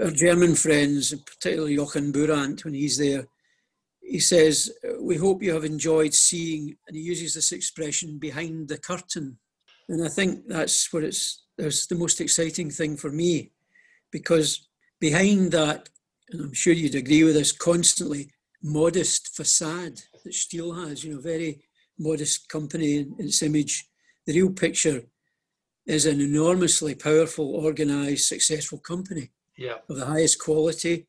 Our 0.01 0.12
German 0.12 0.56
friends, 0.56 1.13
particularly 1.25 1.75
Jochen 1.75 2.12
Burant, 2.12 2.63
when 2.63 2.73
he's 2.73 2.97
there, 2.97 3.27
he 4.04 4.20
says, 4.20 4.72
We 5.00 5.18
hope 5.18 5.42
you 5.42 5.54
have 5.54 5.66
enjoyed 5.66 6.13
seeing, 6.13 6.76
and 6.88 6.96
he 6.96 7.04
uses 7.04 7.34
this 7.34 7.52
expression, 7.52 8.18
behind 8.20 8.68
the 8.68 8.78
curtain. 8.78 9.38
And 9.89 10.06
I 10.06 10.10
think 10.10 10.48
that's 10.48 10.92
what 10.94 11.04
it's 11.04 11.44
that's 11.58 11.86
the 11.86 11.96
most 11.96 12.20
exciting 12.20 12.72
thing 12.72 12.98
for 12.98 13.12
me, 13.12 13.52
because 14.12 14.68
behind 15.00 15.52
that, 15.52 15.89
and 16.32 16.42
I'm 16.42 16.54
sure 16.54 16.74
you'd 16.74 16.96
agree 16.96 17.24
with 17.24 17.36
this 17.36 17.52
constantly, 17.52 18.32
modest 18.63 19.36
facade 19.36 20.00
that 20.24 20.34
Stihl 20.34 20.88
has, 20.88 21.04
you 21.04 21.13
know, 21.13 21.22
very 21.22 21.62
modest 22.00 22.50
company 22.50 23.00
in 23.00 23.16
its 23.20 23.42
image. 23.44 23.88
The 24.26 24.34
real 24.34 24.52
picture 24.52 25.04
is 25.86 26.06
an 26.06 26.22
enormously 26.22 26.96
powerful, 26.96 27.56
organized, 27.56 28.26
successful 28.26 28.80
company 28.80 29.32
Yeah. 29.58 29.80
of 29.89 29.98
the 29.98 30.06
highest 30.06 30.39
quality, 30.39 31.08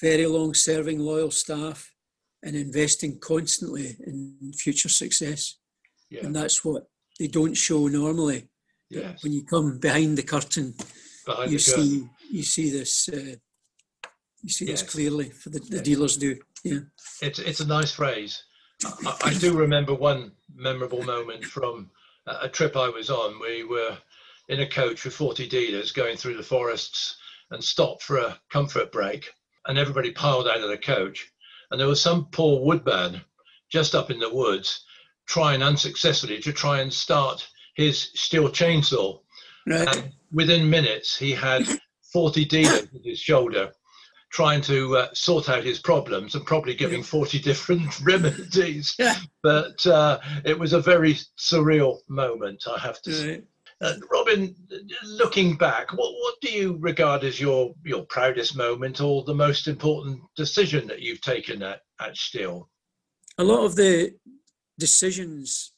very 0.00 0.26
long 0.26 0.54
serving, 0.54 0.98
loyal 0.98 1.30
staff, 1.30 1.89
and 2.42 2.56
investing 2.56 3.18
constantly 3.18 3.96
in 4.06 4.52
future 4.56 4.88
success. 4.88 5.56
Yeah. 6.10 6.24
And 6.24 6.34
that's 6.34 6.64
what 6.64 6.88
they 7.18 7.26
don't 7.26 7.54
show 7.54 7.86
normally. 7.86 8.48
Yes. 8.88 9.22
When 9.22 9.32
you 9.32 9.44
come 9.44 9.78
behind 9.78 10.18
the 10.18 10.22
curtain, 10.22 10.74
Behind 11.26 11.52
you 11.52 11.58
the 11.58 11.64
curtain. 11.64 11.84
see 11.84 12.08
you 12.30 12.42
see 12.42 12.70
this 12.70 13.08
uh, 13.12 13.34
you 14.42 14.48
see 14.48 14.66
Yes. 14.66 14.82
this 14.82 14.90
clearly 14.90 15.30
for 15.30 15.50
the, 15.50 15.60
the 15.60 15.76
Yes. 15.76 15.82
dealers 15.84 16.16
do. 16.16 16.36
Yeah. 16.64 16.80
It's 17.22 17.38
it's 17.38 17.60
a 17.60 17.66
nice 17.66 17.92
phrase. 17.92 18.42
I, 19.06 19.16
I 19.24 19.34
do 19.34 19.52
remember 19.56 19.94
one 19.94 20.32
memorable 20.54 21.02
moment 21.02 21.44
from 21.44 21.90
a 22.26 22.48
trip 22.48 22.76
I 22.76 22.88
was 22.88 23.10
on. 23.10 23.38
We 23.40 23.64
were 23.64 23.96
in 24.48 24.60
a 24.60 24.66
coach 24.68 25.04
with 25.04 25.14
40 25.14 25.46
dealers 25.48 25.92
going 25.92 26.16
through 26.16 26.36
the 26.38 26.42
forests 26.42 27.16
and 27.50 27.62
stopped 27.62 28.02
for 28.02 28.16
a 28.18 28.38
comfort 28.50 28.90
break, 28.90 29.30
and 29.66 29.78
everybody 29.78 30.10
piled 30.12 30.48
out 30.48 30.60
of 30.62 30.70
the 30.70 30.78
coach. 30.78 31.30
And 31.70 31.80
there 31.80 31.88
was 31.88 32.00
some 32.00 32.26
poor 32.26 32.64
woodman 32.64 33.20
just 33.70 33.94
up 33.94 34.10
in 34.10 34.18
the 34.18 34.32
woods 34.32 34.84
trying 35.26 35.62
unsuccessfully 35.62 36.40
to 36.40 36.52
try 36.52 36.80
and 36.80 36.92
start 36.92 37.48
his 37.74 38.10
Stihl 38.16 38.48
chainsaw. 38.48 39.20
Right. 39.66 39.96
And 39.96 40.12
within 40.32 40.68
minutes, 40.68 41.16
he 41.16 41.32
had 41.32 41.66
40 42.12 42.44
dealers 42.46 42.82
at 42.82 43.04
his 43.04 43.18
shoulder 43.18 43.72
trying 44.30 44.60
to 44.60 44.96
uh, 44.96 45.08
sort 45.12 45.48
out 45.48 45.64
his 45.64 45.80
problems 45.80 46.34
and 46.34 46.46
probably 46.46 46.74
giving 46.74 47.02
40 47.02 47.40
different 47.40 48.00
remedies. 48.02 48.94
Yeah. 48.98 49.16
But 49.42 49.84
uh, 49.86 50.20
it 50.44 50.58
was 50.58 50.72
a 50.72 50.80
very 50.80 51.14
surreal 51.36 51.98
moment, 52.08 52.64
I 52.72 52.78
have 52.78 53.02
to 53.02 53.12
say. 53.12 53.42
Uh, 53.82 53.94
Robin, 54.12 54.54
looking 55.04 55.56
back, 55.56 55.90
what, 55.92 56.12
what 56.12 56.34
do 56.42 56.50
you 56.50 56.76
regard 56.80 57.24
as 57.24 57.40
your, 57.40 57.74
your 57.82 58.04
proudest 58.06 58.54
moment 58.54 59.00
or 59.00 59.24
the 59.24 59.34
most 59.34 59.68
important 59.68 60.20
decision 60.36 60.86
that 60.86 61.00
you've 61.00 61.22
taken 61.22 61.62
at, 61.62 61.80
at 61.98 62.14
Stihl? 62.14 62.66
A 63.38 63.44
lot 63.44 63.64
of 63.64 63.76
the 63.76 64.14
decisions 64.78 65.72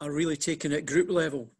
are 0.00 0.10
really 0.10 0.36
taken 0.36 0.72
at 0.72 0.86
group 0.86 1.08
level. 1.08 1.52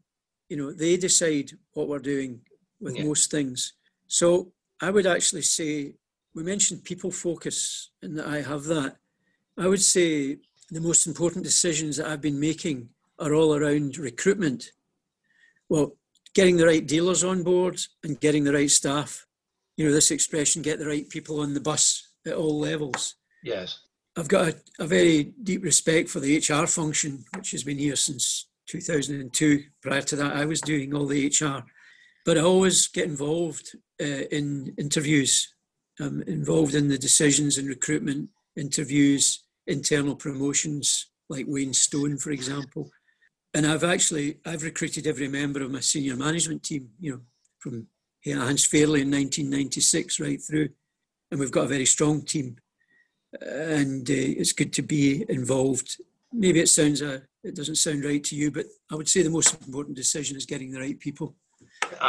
You 0.48 0.56
know, 0.56 0.72
they 0.72 0.96
decide 0.96 1.52
what 1.74 1.88
we're 1.88 2.00
doing 2.00 2.40
with 2.80 2.96
Yeah. 2.96 3.04
most 3.04 3.30
things. 3.30 3.74
So 4.08 4.52
I 4.80 4.90
would 4.90 5.06
actually 5.06 5.42
say, 5.42 5.94
we 6.34 6.42
mentioned 6.42 6.82
people 6.82 7.12
focus 7.12 7.90
and 8.02 8.18
that 8.18 8.26
I 8.26 8.42
have 8.42 8.64
that. 8.64 8.96
I 9.56 9.68
would 9.68 9.82
say 9.82 10.38
the 10.70 10.80
most 10.80 11.06
important 11.06 11.44
decisions 11.44 11.96
that 11.96 12.08
I've 12.08 12.20
been 12.20 12.40
making 12.40 12.88
are 13.20 13.34
all 13.34 13.54
around 13.54 13.98
recruitment. 13.98 14.72
Well, 15.68 15.96
getting 16.35 16.57
the 16.57 16.66
right 16.66 16.87
dealers 16.87 17.24
on 17.24 17.42
board 17.42 17.81
and 18.03 18.20
getting 18.20 18.44
the 18.44 18.53
right 18.53 18.70
staff. 18.70 19.27
You 19.77 19.87
know, 19.87 19.92
this 19.92 20.11
expression, 20.11 20.62
get 20.62 20.79
the 20.79 20.87
right 20.87 21.09
people 21.09 21.40
on 21.40 21.55
the 21.55 21.61
bus 21.61 22.09
at 22.27 22.35
all 22.35 22.59
levels. 22.59 23.16
Yes. 23.42 23.81
I've 24.16 24.29
got 24.29 24.48
a, 24.48 24.57
a 24.79 24.87
very 24.87 25.35
deep 25.42 25.64
respect 25.64 26.09
for 26.09 26.20
the 26.20 26.38
HR 26.38 26.66
function, 26.66 27.24
which 27.35 27.50
has 27.50 27.64
been 27.64 27.79
here 27.79 27.96
since 27.96 28.48
2002. 28.68 29.64
Prior 29.83 30.03
to 30.03 30.16
that, 30.16 30.37
I 30.37 30.44
was 30.44 30.61
doing 30.61 30.94
all 30.94 31.07
the 31.07 31.27
HR, 31.27 31.64
but 32.24 32.38
I 32.38 32.42
always 32.42 32.87
get 32.88 33.07
involved 33.07 33.77
uh, 34.00 34.27
in 34.31 34.74
interviews. 34.79 35.55
I'm 36.00 36.22
involved 36.22 36.74
in 36.74 36.88
the 36.88 36.98
decisions 36.98 37.59
and 37.59 37.68
recruitment, 37.68 38.31
interviews, 38.57 39.44
internal 39.66 40.14
promotions, 40.14 41.11
like 41.29 41.46
Wayne 41.48 41.72
Stone, 41.74 42.18
for 42.18 42.31
example. 42.31 42.90
And 43.54 43.66
I've 43.66 43.84
actually 43.84 44.38
I've 44.44 44.64
recruited 44.64 45.06
every 45.06 45.28
member 45.28 45.62
of 45.62 45.70
my 45.70 45.80
senior 45.80 46.16
management 46.16 46.64
team, 46.64 46.90
you 47.00 47.12
know, 47.12 47.20
from 47.60 47.86
here 48.20 48.38
Hans 48.38 48.66
Fairley 48.66 49.02
in 49.02 49.10
1996 49.10 50.18
right 50.20 50.40
through, 50.42 50.70
and 51.30 51.38
we've 51.38 51.52
got 51.52 51.66
a 51.66 51.68
very 51.68 51.86
strong 51.86 52.22
team 52.22 52.56
and 53.40 54.08
uh, 54.08 54.14
it's 54.14 54.52
good 54.52 54.72
to 54.74 54.82
be 54.82 55.24
involved. 55.28 56.00
Maybe 56.32 56.60
it 56.60 56.68
sounds 56.68 57.02
uh, 57.02 57.20
it 57.42 57.54
doesn't 57.54 57.76
sound 57.76 58.04
right 58.04 58.22
to 58.24 58.36
you, 58.36 58.50
but 58.50 58.66
I 58.90 58.96
would 58.96 59.08
say 59.08 59.22
the 59.22 59.30
most 59.30 59.54
important 59.66 59.96
decision 59.96 60.36
is 60.36 60.46
getting 60.46 60.72
the 60.72 60.80
right 60.80 60.98
people. 60.98 61.36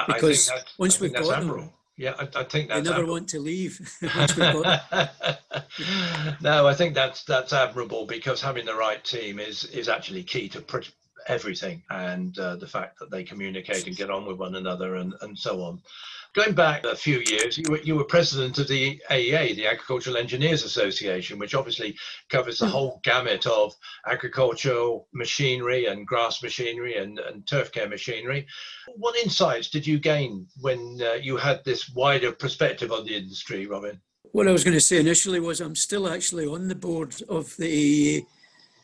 Because 0.08 0.49
I 0.49 0.55
think 0.55 0.67
once 0.77 0.97
I 0.97 1.01
we've 1.01 1.13
that's 1.13 1.27
got 1.27 1.39
them, 1.39 1.49
admirable. 1.49 1.73
Yeah, 1.97 2.15
I, 2.19 2.27
I 2.39 2.43
think 2.43 2.69
They 2.69 2.75
never 2.75 2.89
admirable. 2.89 3.13
want 3.13 3.29
to 3.29 3.39
leave. 3.39 3.79
Once 4.17 4.36
we've 4.36 4.51
got 4.51 4.91
them. 4.91 5.63
no, 6.41 6.67
I 6.67 6.73
think 6.73 6.93
that's 6.93 7.23
that's 7.23 7.53
admirable 7.53 8.05
because 8.05 8.41
having 8.41 8.65
the 8.65 8.75
right 8.75 9.01
team 9.03 9.39
is 9.39 9.63
is 9.65 9.88
actually 9.88 10.23
key 10.23 10.49
to 10.49 10.60
pretty 10.60 10.89
everything, 11.28 11.82
and 11.90 12.38
uh, 12.40 12.56
the 12.56 12.68
fact 12.68 13.00
that 13.00 13.12
they 13.12 13.24
communicate 13.24 13.88
and 13.88 13.96
get 13.96 14.10
on 14.10 14.26
with 14.26 14.38
one 14.38 14.56
another 14.56 14.96
and 14.96 15.14
and 15.22 15.38
so 15.38 15.62
on. 15.62 15.82
Going 16.34 16.54
back 16.54 16.84
a 16.84 16.96
few 16.96 17.20
years, 17.20 17.58
you 17.58 17.64
were 17.70 17.80
you 17.80 17.96
were 17.96 18.04
president 18.04 18.58
of 18.58 18.68
the 18.68 19.02
AEA, 19.10 19.56
the 19.56 19.68
Agricultural 19.68 20.18
Engineers 20.18 20.64
Association, 20.64 21.40
which 21.40 21.56
obviously 21.56 21.96
covers 22.30 22.58
the 22.58 22.66
Hmm. 22.66 22.72
whole 22.72 23.02
gamut 23.04 23.48
of 23.48 23.74
agricultural 24.06 25.08
machinery 25.14 25.86
and 25.86 26.06
grass 26.06 26.44
machinery 26.44 26.98
and, 26.98 27.20
and 27.20 27.48
turf 27.48 27.72
care 27.72 27.88
machinery. 27.88 28.46
What 28.96 29.16
insights 29.18 29.70
did 29.70 29.88
you 29.88 29.98
gain 29.98 30.48
when 30.60 31.00
uh, 31.02 31.14
you 31.14 31.38
had 31.38 31.64
this 31.64 31.90
wider 31.90 32.32
perspective 32.34 32.92
on 32.92 33.06
the 33.06 33.16
industry, 33.16 33.66
Robin? 33.66 34.02
What 34.32 34.48
I 34.48 34.52
was 34.52 34.66
going 34.66 34.74
to 34.74 34.82
say 34.82 35.00
initially 35.00 35.40
was 35.40 35.62
I'm 35.62 35.76
still 35.76 36.10
actually 36.10 36.46
on 36.46 36.68
the 36.68 36.76
board 36.76 37.16
of 37.30 37.56
the 37.56 38.20
AEA, 38.20 38.26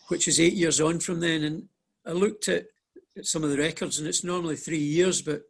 which 0.08 0.30
is 0.30 0.40
eight 0.40 0.54
years 0.54 0.80
on 0.80 1.00
from 1.00 1.20
then, 1.20 1.44
and 1.44 1.68
I 2.06 2.12
looked 2.12 2.48
at, 2.48 2.66
at 3.18 3.26
some 3.26 3.44
of 3.44 3.50
the 3.50 3.58
records, 3.58 4.00
and 4.00 4.08
it's 4.08 4.24
normally 4.24 4.56
three 4.56 4.78
years, 4.80 5.22
but 5.22 5.42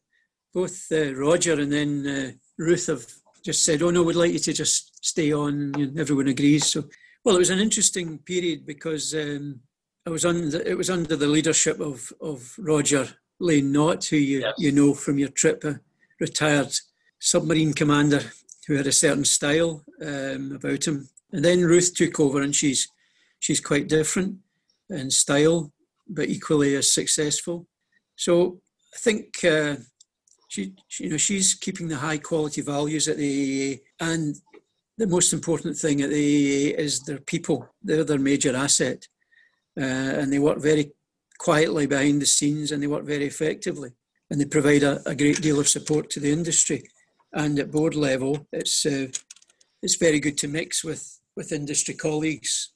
both 0.54 0.88
uh, 0.92 1.14
Roger 1.16 1.54
and 1.54 1.72
then 1.72 2.08
uh, 2.08 2.32
Ruth 2.58 2.88
have 2.88 3.06
just 3.44 3.64
said, 3.64 3.82
"Oh 3.82 3.90
no, 3.92 4.04
we'd 4.04 4.16
like 4.16 4.34
you 4.34 4.40
to 4.40 4.54
just 4.54 5.06
stay 5.06 5.32
on." 5.32 5.72
And 5.76 6.00
everyone 6.00 6.28
agrees. 6.28 6.68
So, 6.68 6.84
well, 7.24 7.36
it 7.36 7.40
was 7.40 7.50
an 7.50 7.60
interesting 7.60 8.20
period 8.20 8.66
because 8.66 9.14
um, 9.14 9.62
I 10.06 10.10
was 10.10 10.26
under 10.26 10.62
it 10.62 10.78
was 10.78 10.90
under 10.90 11.16
the 11.16 11.28
leadership 11.28 11.80
of 11.80 12.12
of 12.22 12.54
Roger 12.58 13.08
Lane-Nott, 13.40 14.06
who 14.06 14.18
you 14.18 14.40
Yes. 14.42 14.54
you 14.58 14.72
know 14.72 14.94
from 14.94 15.18
your 15.18 15.30
trip, 15.30 15.64
a 15.64 15.80
retired 16.20 16.74
submarine 17.20 17.74
commander 17.74 18.22
who 18.68 18.76
had 18.76 18.88
a 18.88 18.92
certain 18.92 19.26
style 19.26 19.84
um, 20.02 20.52
about 20.54 20.88
him. 20.88 21.10
And 21.32 21.46
then 21.46 21.62
Ruth 21.64 21.94
took 21.96 22.20
over, 22.20 22.42
and 22.42 22.56
she's 22.56 22.88
she's 23.40 23.62
quite 23.62 23.88
different 23.88 24.38
in 24.90 25.10
style, 25.10 25.72
but 26.12 26.30
equally 26.30 26.76
as 26.76 26.92
successful. 26.92 27.68
So 28.16 28.62
I 28.94 28.98
think 28.98 29.44
uh, 29.44 29.78
she, 30.48 30.74
you 31.00 31.10
know, 31.10 31.18
she's 31.18 31.54
keeping 31.54 31.88
the 31.88 31.98
high 31.98 32.18
quality 32.18 32.62
values 32.62 33.08
at 33.08 33.18
the 33.18 33.74
AEA, 33.74 33.80
and 34.00 34.36
the 34.98 35.08
most 35.08 35.34
important 35.34 35.78
thing 35.78 36.02
at 36.02 36.10
the 36.10 36.74
AEA 36.74 36.78
is 36.78 37.00
their 37.02 37.20
people. 37.20 37.68
They're 37.82 38.04
their 38.04 38.20
major 38.20 38.56
asset, 38.56 39.08
uh, 39.80 39.84
and 40.20 40.32
they 40.32 40.40
work 40.40 40.60
very 40.60 40.92
quietly 41.40 41.88
behind 41.88 42.22
the 42.22 42.26
scenes, 42.26 42.72
and 42.72 42.84
they 42.84 42.88
work 42.88 43.06
very 43.06 43.26
effectively, 43.26 43.92
and 44.30 44.40
they 44.40 44.46
provide 44.46 44.84
a, 44.84 45.02
a 45.10 45.16
great 45.16 45.42
deal 45.42 45.60
of 45.60 45.70
support 45.70 46.10
to 46.12 46.20
the 46.20 46.32
industry. 46.32 46.84
And 47.34 47.58
at 47.58 47.72
board 47.72 47.96
level, 47.96 48.46
it's 48.52 48.86
uh, 48.86 49.08
it's 49.82 49.96
very 49.96 50.20
good 50.20 50.38
to 50.40 50.48
mix 50.48 50.84
with 50.84 51.20
with 51.38 51.54
industry 51.54 51.94
colleagues, 51.94 52.74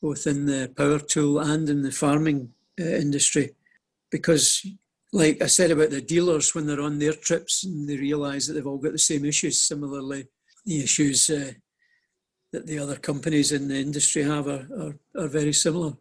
both 0.00 0.28
in 0.28 0.46
the 0.46 0.72
power 0.76 1.00
tool 1.00 1.40
and 1.40 1.68
in 1.68 1.82
the 1.82 1.90
farming 1.90 2.52
uh, 2.80 2.84
industry, 2.84 3.54
because 4.10 4.66
like 5.12 5.40
I 5.40 5.46
said 5.46 5.70
about 5.70 5.90
the 5.90 6.00
dealers 6.00 6.54
when 6.54 6.66
they're 6.66 6.80
on 6.80 6.98
their 6.98 7.12
trips 7.12 7.64
and 7.64 7.88
they 7.88 7.96
realise 7.96 8.46
that 8.46 8.54
they've 8.54 8.66
all 8.66 8.78
got 8.78 8.92
the 8.92 8.98
same 8.98 9.24
issues. 9.24 9.62
Similarly, 9.62 10.26
the 10.64 10.82
issues 10.82 11.30
uh, 11.30 11.52
that 12.52 12.66
the 12.66 12.78
other 12.78 12.96
companies 12.96 13.52
in 13.52 13.68
the 13.68 13.76
industry 13.76 14.22
have 14.22 14.48
are, 14.48 14.66
are, 14.78 15.22
are 15.22 15.28
very 15.28 15.52
similar. 15.52 15.94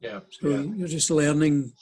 Yeah. 0.00 0.20
So 0.30 0.48
yeah. 0.48 0.62
you're 0.76 0.88
just 0.88 1.10
learning 1.10 1.72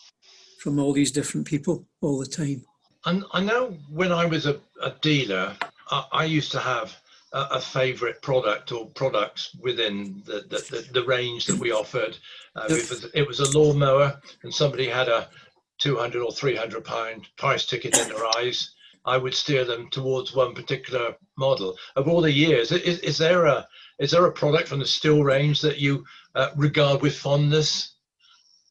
from 0.61 0.79
all 0.79 0.93
these 0.93 1.11
different 1.11 1.47
people 1.47 1.87
all 2.01 2.19
the 2.19 2.27
time. 2.27 2.65
And 3.05 3.25
I 3.33 3.43
know 3.43 3.77
when 3.91 4.13
I 4.13 4.27
was 4.27 4.47
a, 4.47 4.61
a 4.81 4.95
dealer, 5.01 5.57
I, 5.91 6.05
I 6.13 6.25
used 6.25 6.53
to 6.53 6.61
have 6.61 6.97
a, 7.33 7.61
favourite 7.61 8.21
product 8.21 8.73
or 8.73 8.87
products 8.91 9.57
within 9.61 10.23
the, 10.27 10.45
the, 10.49 10.59
the, 10.71 10.89
the 10.93 11.05
range 11.07 11.47
that 11.47 11.59
we 11.59 11.73
offered. 11.73 12.17
Uh, 12.55 12.67
if 12.69 12.85
it 12.85 12.91
was, 12.91 13.05
it 13.15 13.27
was 13.27 13.41
a 13.41 13.59
lawnmower 13.59 14.21
and 14.43 14.53
somebody 14.53 14.87
had 14.87 15.09
a 15.09 15.29
200 15.79 16.23
or 16.23 16.31
300 16.31 16.85
pound 16.85 17.29
price 17.37 17.67
ticket 17.67 17.99
in 17.99 18.09
their 18.09 18.27
eyes, 18.37 18.75
I 19.05 19.17
would 19.17 19.35
steer 19.35 19.65
them 19.65 19.91
towards 19.91 20.35
one 20.35 20.55
particular 20.55 21.17
model. 21.37 21.77
Of 21.97 22.07
all 22.07 22.21
the 22.21 22.31
years, 22.31 22.71
is, 22.71 23.01
is 23.01 23.19
there 23.19 23.47
a 23.47 23.67
is 23.99 24.13
there 24.13 24.25
a 24.27 24.33
product 24.33 24.69
from 24.69 24.79
the 24.79 24.85
Stihl 24.85 25.25
range 25.25 25.61
that 25.61 25.79
you 25.79 26.05
uh, 26.35 26.51
regard 26.57 27.03
with 27.03 27.17
fondness? 27.17 27.95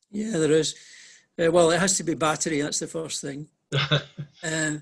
Yeah, 0.09 0.37
there 0.37 0.51
is. 0.51 0.75
Uh, 1.37 1.51
well, 1.51 1.71
it 1.71 1.79
has 1.79 1.97
to 1.97 2.03
be 2.03 2.15
battery. 2.15 2.61
That's 2.61 2.79
the 2.79 2.87
first 2.87 3.21
thing. 3.21 3.47
uh, 4.43 4.77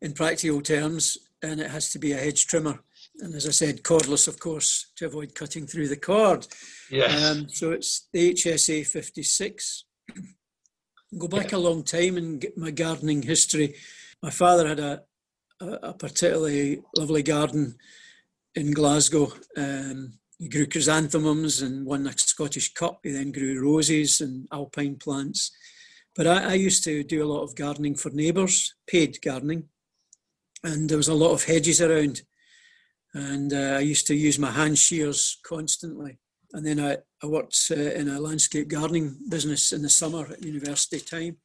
in 0.00 0.12
practical 0.14 0.60
terms, 0.60 1.18
and 1.42 1.60
it 1.60 1.70
has 1.70 1.90
to 1.92 1.98
be 1.98 2.12
a 2.12 2.16
hedge 2.16 2.46
trimmer. 2.46 2.80
And 3.20 3.34
as 3.34 3.46
I 3.46 3.50
said, 3.50 3.82
cordless, 3.82 4.26
of 4.28 4.38
course, 4.38 4.90
to 4.96 5.06
avoid 5.06 5.34
cutting 5.34 5.66
through 5.66 5.88
the 5.88 5.96
cord. 5.96 6.46
Yes. 6.90 7.24
Um, 7.24 7.48
so 7.48 7.70
it's 7.72 8.08
the 8.12 8.32
HSA 8.34 8.86
56. 8.86 9.84
Go 11.18 11.28
back 11.28 11.52
Yeah. 11.52 11.58
a 11.58 11.60
long 11.60 11.84
time 11.84 12.16
in 12.16 12.42
my 12.56 12.70
gardening 12.72 13.22
history. 13.22 13.76
My 14.22 14.30
father 14.30 14.66
had 14.66 14.80
a, 14.80 15.02
a, 15.60 15.66
a 15.90 15.94
particularly 15.94 16.82
lovely 16.96 17.22
garden 17.22 17.76
in 18.56 18.72
Glasgow. 18.72 19.32
Um, 19.56 20.18
he 20.38 20.48
grew 20.48 20.66
chrysanthemums 20.66 21.62
and 21.62 21.86
won 21.86 22.06
a 22.08 22.18
Scottish 22.18 22.74
Cup. 22.74 23.00
He 23.04 23.12
then 23.12 23.30
grew 23.30 23.62
roses 23.62 24.20
and 24.20 24.48
alpine 24.52 24.96
plants. 24.96 25.52
But 26.16 26.26
I, 26.26 26.50
I 26.50 26.54
used 26.54 26.82
to 26.84 27.04
do 27.04 27.22
a 27.24 27.30
lot 27.32 27.42
of 27.44 27.54
gardening 27.54 27.94
for 27.94 28.10
neighbours, 28.10 28.74
paid 28.88 29.18
gardening. 29.22 29.68
And 30.64 30.88
there 30.88 30.96
was 30.96 31.08
a 31.08 31.14
lot 31.14 31.32
of 31.32 31.44
hedges 31.44 31.80
around. 31.80 32.22
And 33.14 33.52
uh, 33.52 33.76
I 33.76 33.80
used 33.80 34.06
to 34.08 34.14
use 34.14 34.38
my 34.38 34.50
hand 34.50 34.76
shears 34.78 35.38
constantly. 35.44 36.18
And 36.52 36.66
then 36.66 36.80
I, 36.80 36.98
I 37.22 37.26
worked 37.26 37.56
uh, 37.70 37.74
in 37.74 38.08
a 38.08 38.20
landscape 38.20 38.68
gardening 38.68 39.16
business 39.28 39.72
in 39.72 39.82
the 39.82 39.88
summer 39.88 40.26
at 40.30 40.44
university 40.44 41.00
time. 41.00 41.36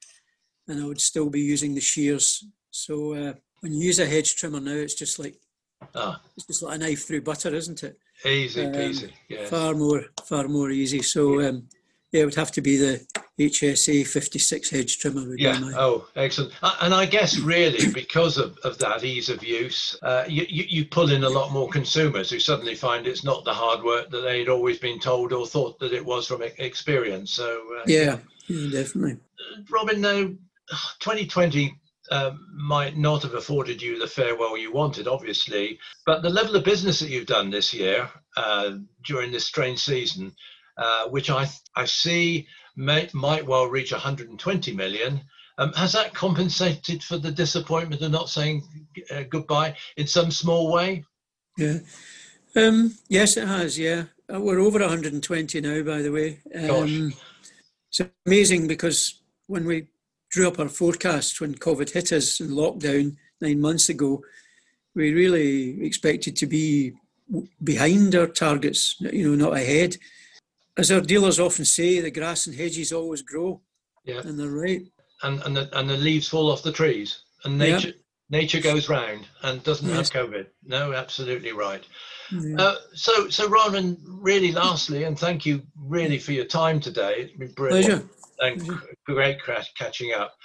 And 0.68 0.82
I 0.82 0.86
would 0.86 1.02
still 1.02 1.30
be 1.30 1.42
using 1.42 1.74
the 1.76 1.82
shears. 1.82 2.46
So 2.72 3.14
uh, 3.14 3.34
when 3.62 3.74
you 3.74 3.86
use 3.86 4.00
a 4.00 4.06
hedge 4.06 4.36
trimmer 4.36 4.60
now, 4.60 4.72
it's 4.72 4.96
just 4.96 5.20
like 5.20 5.36
Ah, 5.96 6.22
it's 6.36 6.46
just 6.46 6.62
like 6.62 6.76
a 6.76 6.78
knife 6.80 7.06
through 7.06 7.22
butter, 7.22 7.56
isn't 7.56 7.84
it? 7.84 7.98
easy 8.26 8.66
Um, 8.66 8.74
peasy. 8.74 9.12
Yes. 9.30 9.50
Far 9.50 9.74
more, 9.74 10.04
far 10.26 10.48
more 10.48 10.72
easy. 10.72 11.02
So 11.02 11.42
um, 11.42 11.68
yeah, 12.12 12.24
it 12.24 12.26
would 12.26 12.36
have 12.36 12.52
to 12.52 12.62
be 12.62 12.76
the 12.76 13.06
HSA 13.40 14.06
56 14.06 14.70
hedge 14.70 15.00
trimmer. 15.00 15.28
Would 15.28 15.40
Yeah. 15.40 15.58
Be 15.58 15.66
my, 15.66 15.74
Oh, 15.78 16.08
excellent. 16.16 16.54
Uh, 16.62 16.76
And 16.82 16.94
I 16.94 17.06
guess 17.06 17.38
really 17.40 17.92
because 17.94 18.38
of, 18.38 18.58
of 18.64 18.78
that 18.80 19.04
ease 19.04 19.30
of 19.30 19.44
use, 19.44 19.98
uh, 20.04 20.26
you, 20.28 20.46
you, 20.50 20.66
you 20.68 20.86
pull 20.86 21.12
in 21.12 21.24
a 21.24 21.30
lot 21.30 21.52
more 21.52 21.70
consumers 21.70 22.30
who 22.30 22.40
suddenly 22.40 22.76
find 22.76 23.08
it's 23.08 23.24
not 23.24 23.46
the 23.46 23.54
hard 23.54 23.84
work 23.84 24.10
that 24.10 24.22
they'd 24.22 24.50
always 24.50 24.78
been 24.78 25.00
told 25.00 25.32
or 25.34 25.48
thought 25.48 25.80
that 25.80 25.94
it 25.94 26.06
was 26.06 26.28
from 26.28 26.44
experience. 26.58 27.32
So, 27.32 27.62
uh, 27.78 27.84
yeah, 27.88 28.18
yeah, 28.48 28.72
definitely. 28.72 29.18
Robin, 29.70 30.02
now 30.02 30.28
2020 31.00 31.76
um, 32.12 32.48
might 32.56 32.98
not 32.98 33.24
have 33.24 33.36
afforded 33.36 33.82
you 33.82 34.00
the 34.00 34.08
farewell 34.08 34.58
you 34.58 34.72
wanted, 34.72 35.08
obviously, 35.08 35.80
but 36.06 36.22
the 36.22 36.30
level 36.30 36.56
of 36.56 36.64
business 36.64 37.00
that 37.00 37.10
you've 37.10 37.28
done 37.28 37.50
this 37.50 37.74
year 37.74 38.10
uh, 38.36 38.72
during 39.06 39.32
this 39.32 39.46
strange 39.46 39.80
season, 39.80 40.34
uh, 40.78 41.08
which 41.10 41.30
I 41.30 41.48
I 41.76 41.86
see 41.86 42.48
may, 42.80 43.10
might 43.14 43.46
well 43.46 43.68
reach 43.68 43.92
120 43.92 44.74
million. 44.74 45.22
Um, 45.58 45.74
has 45.74 45.92
that 45.92 46.14
compensated 46.14 47.04
for 47.04 47.18
the 47.18 47.32
disappointment 47.32 48.02
of 48.02 48.12
not 48.12 48.30
saying 48.30 48.64
uh, 49.12 49.24
goodbye 49.30 49.76
in 49.98 50.08
some 50.08 50.32
small 50.32 50.72
way? 50.72 51.04
Yeah. 51.58 51.80
Um, 52.56 52.96
yes, 53.10 53.36
it 53.36 53.48
has. 53.48 53.78
Yeah, 53.78 54.06
Uh, 54.34 54.40
we're 54.40 54.60
over 54.60 54.80
120 54.80 55.62
now. 55.62 55.84
By 55.84 56.02
the 56.02 56.12
way, 56.12 56.40
um, 56.56 57.14
it's 57.90 58.02
amazing 58.26 58.68
because 58.68 59.22
when 59.48 59.66
we 59.66 59.88
drew 60.32 60.48
up 60.48 60.60
our 60.60 60.70
forecasts 60.70 61.42
when 61.42 61.56
COVID 61.56 61.92
hit 61.92 62.14
us 62.14 62.40
in 62.40 62.50
lockdown 62.50 63.18
nine 63.42 63.60
months 63.60 63.90
ago, 63.90 64.24
we 64.96 65.14
really 65.14 65.86
expected 65.86 66.38
to 66.38 66.48
be 66.48 66.94
behind 67.62 68.16
our 68.16 68.28
targets. 68.28 68.96
You 69.00 69.36
know, 69.36 69.50
not 69.50 69.58
ahead. 69.58 69.98
As 70.80 70.92
our 70.92 71.02
dealers 71.02 71.40
often 71.42 71.66
say, 71.66 72.00
the 72.00 72.10
grass 72.10 72.48
and 72.48 72.56
hedges 72.56 72.94
always 72.94 73.22
grow, 73.22 73.62
Yeah, 74.06 74.22
and 74.22 74.40
they're 74.40 74.48
right. 74.50 74.84
and 75.24 75.42
and 75.44 75.56
the, 75.58 75.78
and 75.78 75.90
the 75.90 75.98
leaves 75.98 76.30
fall 76.30 76.50
off 76.50 76.64
the 76.64 76.72
trees, 76.72 77.20
and 77.44 77.60
Yeah. 77.60 77.76
nature 77.76 77.94
nature 78.30 78.62
goes 78.62 78.88
round 78.88 79.26
and 79.42 79.62
doesn't 79.64 79.90
Yes. 79.90 80.10
have 80.12 80.30
COVID. 80.30 80.46
No, 80.64 80.94
absolutely 80.94 81.52
right. 81.52 81.84
Yeah. 82.32 82.62
Uh, 82.62 82.76
so, 82.94 83.28
so 83.30 83.50
Robin, 83.50 83.98
really, 84.06 84.52
lastly, 84.52 85.04
and 85.06 85.18
thank 85.20 85.46
you 85.48 85.64
really 85.76 86.20
for 86.20 86.32
your 86.32 86.46
time 86.46 86.80
today. 86.80 87.22
It's 87.24 87.36
been 87.38 87.52
brilliant 87.54 87.88
Pleasure. 87.88 88.10
and 88.42 88.66
Pleasure. 88.66 88.96
great 89.06 89.42
cra- 89.42 89.66
catching 89.76 90.14
up. 90.14 90.36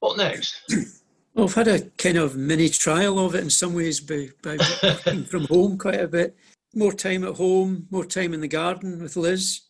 What 0.00 0.16
next? 0.18 0.60
Well, 1.32 1.46
I've 1.46 1.54
had 1.54 1.68
a 1.68 1.80
kind 1.96 2.16
of 2.18 2.34
mini 2.34 2.68
trial 2.68 3.16
of 3.24 3.36
it 3.36 3.42
in 3.44 3.50
some 3.50 3.72
ways 3.72 4.00
by, 4.00 4.30
by 4.42 4.58
working 4.82 5.24
from 5.30 5.44
home 5.46 5.78
quite 5.78 6.00
a 6.00 6.08
bit. 6.08 6.36
More 6.74 6.92
time 6.92 7.22
at 7.22 7.36
home, 7.36 7.86
more 7.92 8.04
time 8.04 8.34
in 8.34 8.40
the 8.40 8.48
garden 8.48 9.00
with 9.00 9.16
Liz, 9.16 9.60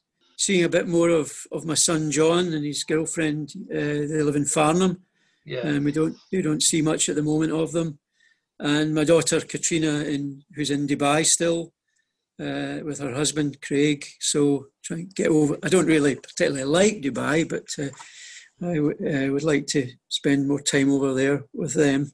seeing 0.40 0.64
a 0.64 0.74
bit 0.76 0.88
more 0.88 1.10
of, 1.10 1.28
of 1.52 1.66
my 1.66 1.74
son 1.74 2.10
John 2.10 2.54
and 2.54 2.64
his 2.64 2.82
girlfriend. 2.82 3.52
Uh, 3.70 4.08
they 4.10 4.22
live 4.22 4.36
in 4.36 4.46
Farnham, 4.46 5.02
Yeah, 5.44 5.66
and 5.66 5.84
we 5.84 5.92
don't 5.92 6.16
we 6.32 6.40
don't 6.40 6.62
see 6.70 6.80
much 6.90 7.08
at 7.10 7.16
the 7.16 7.30
moment 7.32 7.52
of 7.52 7.72
them. 7.72 7.98
And 8.58 8.94
my 8.94 9.04
daughter 9.04 9.40
Katrina, 9.40 9.94
in 10.14 10.22
who's 10.54 10.70
in 10.70 10.86
Dubai 10.86 11.26
still, 11.26 11.60
uh, 12.46 12.76
with 12.86 12.98
her 13.00 13.14
husband 13.20 13.60
Craig. 13.60 14.00
So 14.18 14.40
trying 14.82 15.08
to 15.08 15.14
get 15.14 15.30
over. 15.38 15.58
I 15.62 15.68
don't 15.68 15.92
really 15.94 16.14
particularly 16.16 16.64
like 16.64 17.02
Dubai, 17.02 17.36
but 17.54 17.68
uh, 17.78 17.92
I 18.72 18.74
w- 18.76 19.00
uh, 19.10 19.32
would 19.32 19.48
like 19.52 19.66
to 19.74 19.82
spend 20.08 20.48
more 20.48 20.62
time 20.72 20.90
over 20.90 21.12
there 21.12 21.44
with 21.52 21.74
them. 21.74 22.12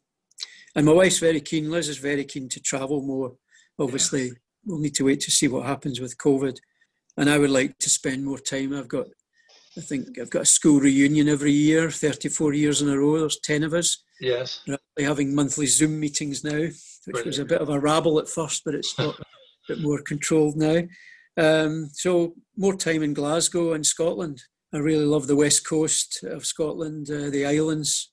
And 0.75 0.85
my 0.87 0.93
wife's 1.01 1.21
very 1.29 1.41
keen. 1.41 1.71
Liz 1.71 1.89
is 1.89 1.99
very 2.11 2.25
keen 2.25 2.49
to 2.51 2.61
travel 2.61 3.01
more. 3.03 3.31
Obviously, 3.79 4.33
we'll 4.65 4.85
need 4.85 4.97
to 4.97 5.05
wait 5.05 5.21
to 5.21 5.31
see 5.31 5.49
what 5.49 5.65
happens 5.67 6.01
with 6.01 6.19
COVID. 6.19 6.57
And 7.16 7.31
I 7.31 7.38
would 7.38 7.50
like 7.50 7.79
to 7.79 7.90
spend 7.90 8.24
more 8.24 8.38
time. 8.38 8.74
I've 8.74 8.88
got, 8.88 9.07
I 9.76 9.81
think 9.81 10.18
I've 10.18 10.31
got 10.31 10.42
a 10.42 10.46
school 10.46 10.81
reunion 10.81 11.29
every 11.29 11.52
year, 11.52 11.90
34 11.90 12.52
years 12.55 12.83
in 12.83 12.88
a 12.88 12.98
row. 12.98 13.18
There's 13.18 13.40
10 13.40 13.62
of 13.62 13.72
us. 13.74 14.02
yes, 14.20 14.61
We're 14.66 15.09
having 15.09 15.35
monthly 15.35 15.66
Zoom 15.66 15.98
meetings 15.98 16.44
now, 16.44 16.68
which 17.07 17.24
was 17.24 17.38
a 17.38 17.44
bit 17.44 17.61
of 17.61 17.68
a 17.70 17.81
rabble 17.81 18.18
at 18.18 18.29
first, 18.29 18.62
but 18.64 18.74
it's 18.74 18.94
got 18.94 19.18
a 19.20 19.24
bit 19.68 19.81
more 19.81 20.00
controlled 20.02 20.57
now. 20.57 20.83
Um, 21.38 21.90
so 21.92 22.35
more 22.57 22.74
time 22.76 23.02
in 23.02 23.14
Glasgow 23.14 23.72
and 23.72 23.85
Scotland. 23.85 24.42
I 24.74 24.79
really 24.79 25.05
love 25.05 25.26
the 25.26 25.37
west 25.37 25.66
coast 25.66 26.22
of 26.24 26.44
Scotland, 26.46 27.11
uh, 27.11 27.31
the 27.31 27.46
islands. 27.46 28.11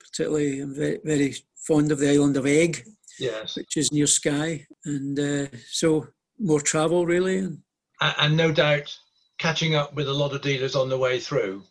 Particularly, 0.00 0.60
I'm 0.60 0.74
very, 0.74 0.98
very 1.04 1.34
fond 1.66 1.90
of 1.92 1.98
the 1.98 2.10
island 2.10 2.36
of 2.36 2.44
Eigg, 2.44 2.82
yes, 3.18 3.56
which 3.56 3.76
is 3.76 3.92
near 3.92 4.06
Skye, 4.06 4.66
and 4.84 5.18
uh, 5.18 5.46
so 5.70 6.06
more 6.38 6.60
travel 6.60 7.06
really. 7.06 7.38
And 7.38 7.58
and 8.00 8.36
no 8.36 8.52
doubt 8.52 8.96
catching 9.38 9.74
up 9.74 9.94
with 9.94 10.08
a 10.08 10.12
lot 10.12 10.34
of 10.34 10.42
dealers 10.42 10.74
on 10.76 10.88
the 10.88 10.98
way 10.98 11.18
through. 11.20 11.62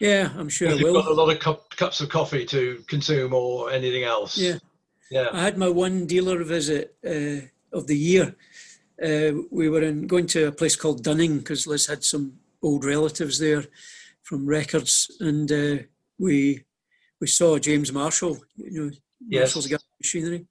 yeah, 0.00 0.30
I'm 0.36 0.48
sure 0.48 0.68
I 0.68 0.72
You've 0.74 0.92
got 0.94 1.06
a 1.06 1.12
lot 1.14 1.30
of 1.32 1.38
cup, 1.40 1.70
cups 1.76 2.00
of 2.00 2.08
coffee 2.08 2.44
to 2.46 2.82
consume 2.86 3.32
or 3.32 3.70
anything 3.70 4.04
else. 4.04 4.36
Yeah. 4.36 4.58
yeah, 5.10 5.28
I 5.32 5.42
had 5.42 5.56
my 5.58 5.68
one 5.68 6.06
dealer 6.06 6.42
visit 6.44 6.94
uh, 7.06 7.46
of 7.76 7.86
the 7.86 7.96
year. 7.96 8.34
Uh, 9.02 9.42
we 9.50 9.68
were 9.68 9.82
in, 9.82 10.06
going 10.06 10.26
to 10.28 10.48
a 10.48 10.52
place 10.52 10.76
called 10.76 11.02
Dunning 11.02 11.38
because 11.38 11.66
Liz 11.66 11.86
had 11.86 12.04
some 12.04 12.34
old 12.62 12.84
relatives 12.84 13.38
there 13.38 13.64
from 14.22 14.46
records, 14.46 15.10
and 15.20 15.50
uh, 15.50 15.82
we 16.18 16.64
we 17.20 17.26
saw 17.26 17.58
James 17.58 17.92
Marshall. 17.92 18.38
You 18.56 18.70
know, 18.84 18.90
Yes. 19.26 19.40
Marshall's 19.54 19.66
got 19.68 19.80
machinery. 20.00 20.46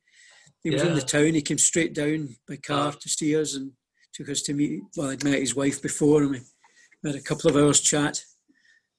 He 0.63 0.71
was 0.71 0.81
in 0.81 0.95
the 0.95 1.01
town. 1.01 1.33
He 1.35 1.41
came 1.41 1.57
straight 1.59 1.93
down 1.93 2.35
by 2.47 2.55
car 2.55 2.87
Ah. 2.93 2.97
to 2.99 3.09
see 3.09 3.35
us 3.39 3.55
and 3.55 3.71
took 4.13 4.29
us 4.29 4.41
to 4.43 4.53
meet. 4.53 4.81
Well, 4.95 5.09
I'd 5.09 5.23
met 5.23 5.39
his 5.39 5.55
wife 5.55 5.81
before, 5.81 6.21
and 6.23 6.31
we 6.31 6.41
had 7.05 7.15
a 7.15 7.21
couple 7.21 7.49
of 7.49 7.55
hours 7.57 7.81
chat. 7.81 8.23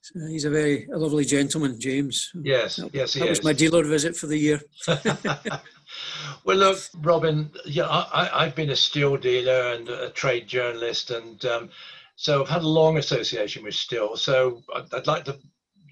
So 0.03 0.21
he's 0.29 0.45
a 0.45 0.51
very 0.51 0.87
a 0.93 0.99
lovely 0.99 1.25
gentleman, 1.25 1.81
James. 1.81 2.31
yes, 2.43 2.77
That- 2.77 2.95
yes, 2.95 3.15
he 3.15 3.21
That 3.21 3.27
is. 3.31 3.39
was 3.39 3.45
my 3.45 3.53
dealer 3.55 3.83
visit 3.85 4.15
for 4.17 4.27
the 4.27 4.37
year. 4.37 4.61
well, 6.45 6.57
look, 6.57 6.79
Robin. 7.01 7.51
Yeah, 7.65 7.87
I, 7.89 8.45
I've 8.45 8.55
been 8.55 8.71
a 8.71 8.75
Stihl 8.75 9.21
dealer 9.21 9.73
and 9.73 9.89
a 9.89 10.11
trade 10.11 10.47
journalist, 10.47 11.11
and 11.11 11.43
um, 11.47 11.71
so 12.17 12.43
I've 12.43 12.49
had 12.49 12.63
a 12.63 12.69
long 12.69 12.99
association 12.99 13.63
with 13.65 13.75
Stihl. 13.75 14.19
So 14.19 14.63
I'd, 14.75 14.93
I'd 14.93 15.07
like 15.07 15.25
to, 15.25 15.39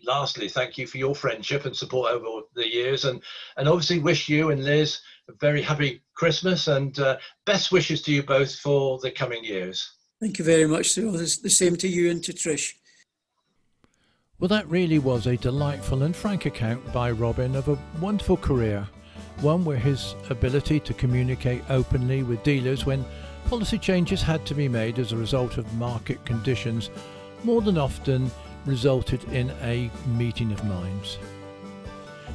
lastly, 0.07 0.49
thank 0.49 0.77
you 0.77 0.87
for 0.87 0.99
your 0.99 1.15
friendship 1.15 1.65
and 1.65 1.75
support 1.77 2.11
over 2.13 2.43
the 2.55 2.69
years, 2.71 3.05
and 3.07 3.23
and 3.57 3.69
obviously 3.69 3.99
wish 3.99 4.29
you 4.29 4.51
and 4.51 4.63
Liz 4.65 5.01
very 5.40 5.62
happy 5.62 6.03
Christmas 6.14 6.68
and 6.68 6.99
uh, 6.99 7.18
best 7.47 7.73
wishes 7.73 8.03
to 8.03 8.12
you 8.12 8.23
both 8.23 8.55
for 8.57 8.99
the 8.99 9.11
coming 9.11 9.45
years. 9.45 9.90
Thank 10.21 10.38
you 10.38 10.45
very 10.45 10.66
much. 10.66 10.90
So 10.90 11.11
the 11.11 11.38
the 11.42 11.51
same 11.51 11.77
to 11.77 11.88
you 11.88 12.11
and 12.11 12.23
to 12.25 12.33
Trish. 12.33 12.75
Well, 14.38 14.49
that 14.49 14.68
really 14.68 14.99
was 14.99 15.27
a 15.27 15.37
delightful 15.37 16.03
and 16.03 16.16
frank 16.16 16.47
account 16.47 16.92
by 16.92 17.12
Robin 17.12 17.55
of 17.55 17.68
a 17.68 17.79
wonderful 18.01 18.37
career, 18.37 18.88
one 19.40 19.64
where 19.64 19.79
his 19.79 20.16
ability 20.31 20.81
to 20.81 20.95
communicate 20.95 21.62
openly 21.68 22.25
with 22.25 22.42
dealers 22.42 22.85
when 22.85 23.05
policy 23.49 23.79
changes 23.79 24.21
had 24.21 24.45
to 24.47 24.55
be 24.55 24.68
made 24.68 24.99
as 24.99 25.12
a 25.12 25.16
result 25.16 25.59
of 25.59 25.75
market 25.75 26.25
conditions 26.25 26.90
more 27.45 27.62
than 27.62 27.79
often 27.79 28.31
resulted 28.66 29.23
in 29.33 29.51
a 29.62 29.90
meeting 30.07 30.53
of 30.53 30.64
minds. 30.64 31.18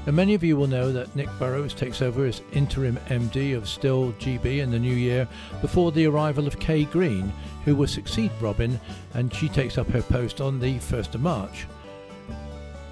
Now, 0.07 0.13
many 0.13 0.33
of 0.33 0.43
you 0.43 0.55
will 0.55 0.67
know 0.67 0.93
that 0.93 1.13
Nick 1.17 1.27
Burrows 1.37 1.73
takes 1.73 2.01
over 2.01 2.25
as 2.25 2.41
interim 2.53 2.95
MD 3.09 3.57
of 3.57 3.65
Stihl 3.65 4.13
GB 4.13 4.59
in 4.59 4.71
the 4.71 4.79
new 4.79 4.95
year 4.95 5.27
before 5.59 5.91
the 5.91 6.05
arrival 6.05 6.47
of 6.47 6.59
Kay 6.59 6.85
Green, 6.85 7.33
who 7.65 7.75
will 7.75 7.87
succeed 7.87 8.31
Robin, 8.39 8.79
and 9.13 9.33
she 9.33 9.49
takes 9.49 9.77
up 9.77 9.89
her 9.89 10.01
post 10.01 10.39
on 10.39 10.61
the 10.61 10.75
1st 10.79 11.15
of 11.15 11.21
March. 11.21 11.67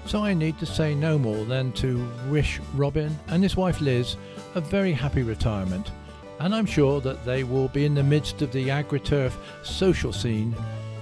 So 0.04 0.22
I 0.22 0.34
need 0.34 0.58
to 0.58 0.66
say 0.66 0.94
no 0.94 1.18
more 1.18 1.46
than 1.46 1.72
to 1.72 2.06
wish 2.28 2.60
Robin 2.74 3.18
and 3.28 3.42
his 3.42 3.56
wife 3.56 3.80
Liz 3.80 4.18
a 4.54 4.60
very 4.60 4.92
happy 4.92 5.22
retirement 5.22 5.90
and 6.38 6.54
I'm 6.54 6.66
sure 6.66 7.00
that 7.00 7.24
they 7.24 7.44
will 7.44 7.68
be 7.68 7.84
in 7.84 7.94
the 7.94 8.02
midst 8.02 8.42
of 8.42 8.52
the 8.52 8.68
AgriTurf 8.68 9.32
social 9.62 10.12
scene 10.12 10.54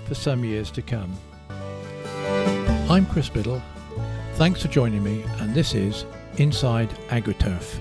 for 0.06 0.14
some 0.14 0.44
years 0.44 0.70
to 0.70 0.82
come. 0.82 1.12
I'm 2.88 3.06
Chris 3.06 3.28
Biddle. 3.28 3.60
Thanks 4.34 4.60
for 4.60 4.66
joining 4.66 5.04
me, 5.04 5.24
and 5.38 5.54
this 5.54 5.74
is 5.74 6.04
Inside 6.38 6.90
AgriTurf. 7.08 7.78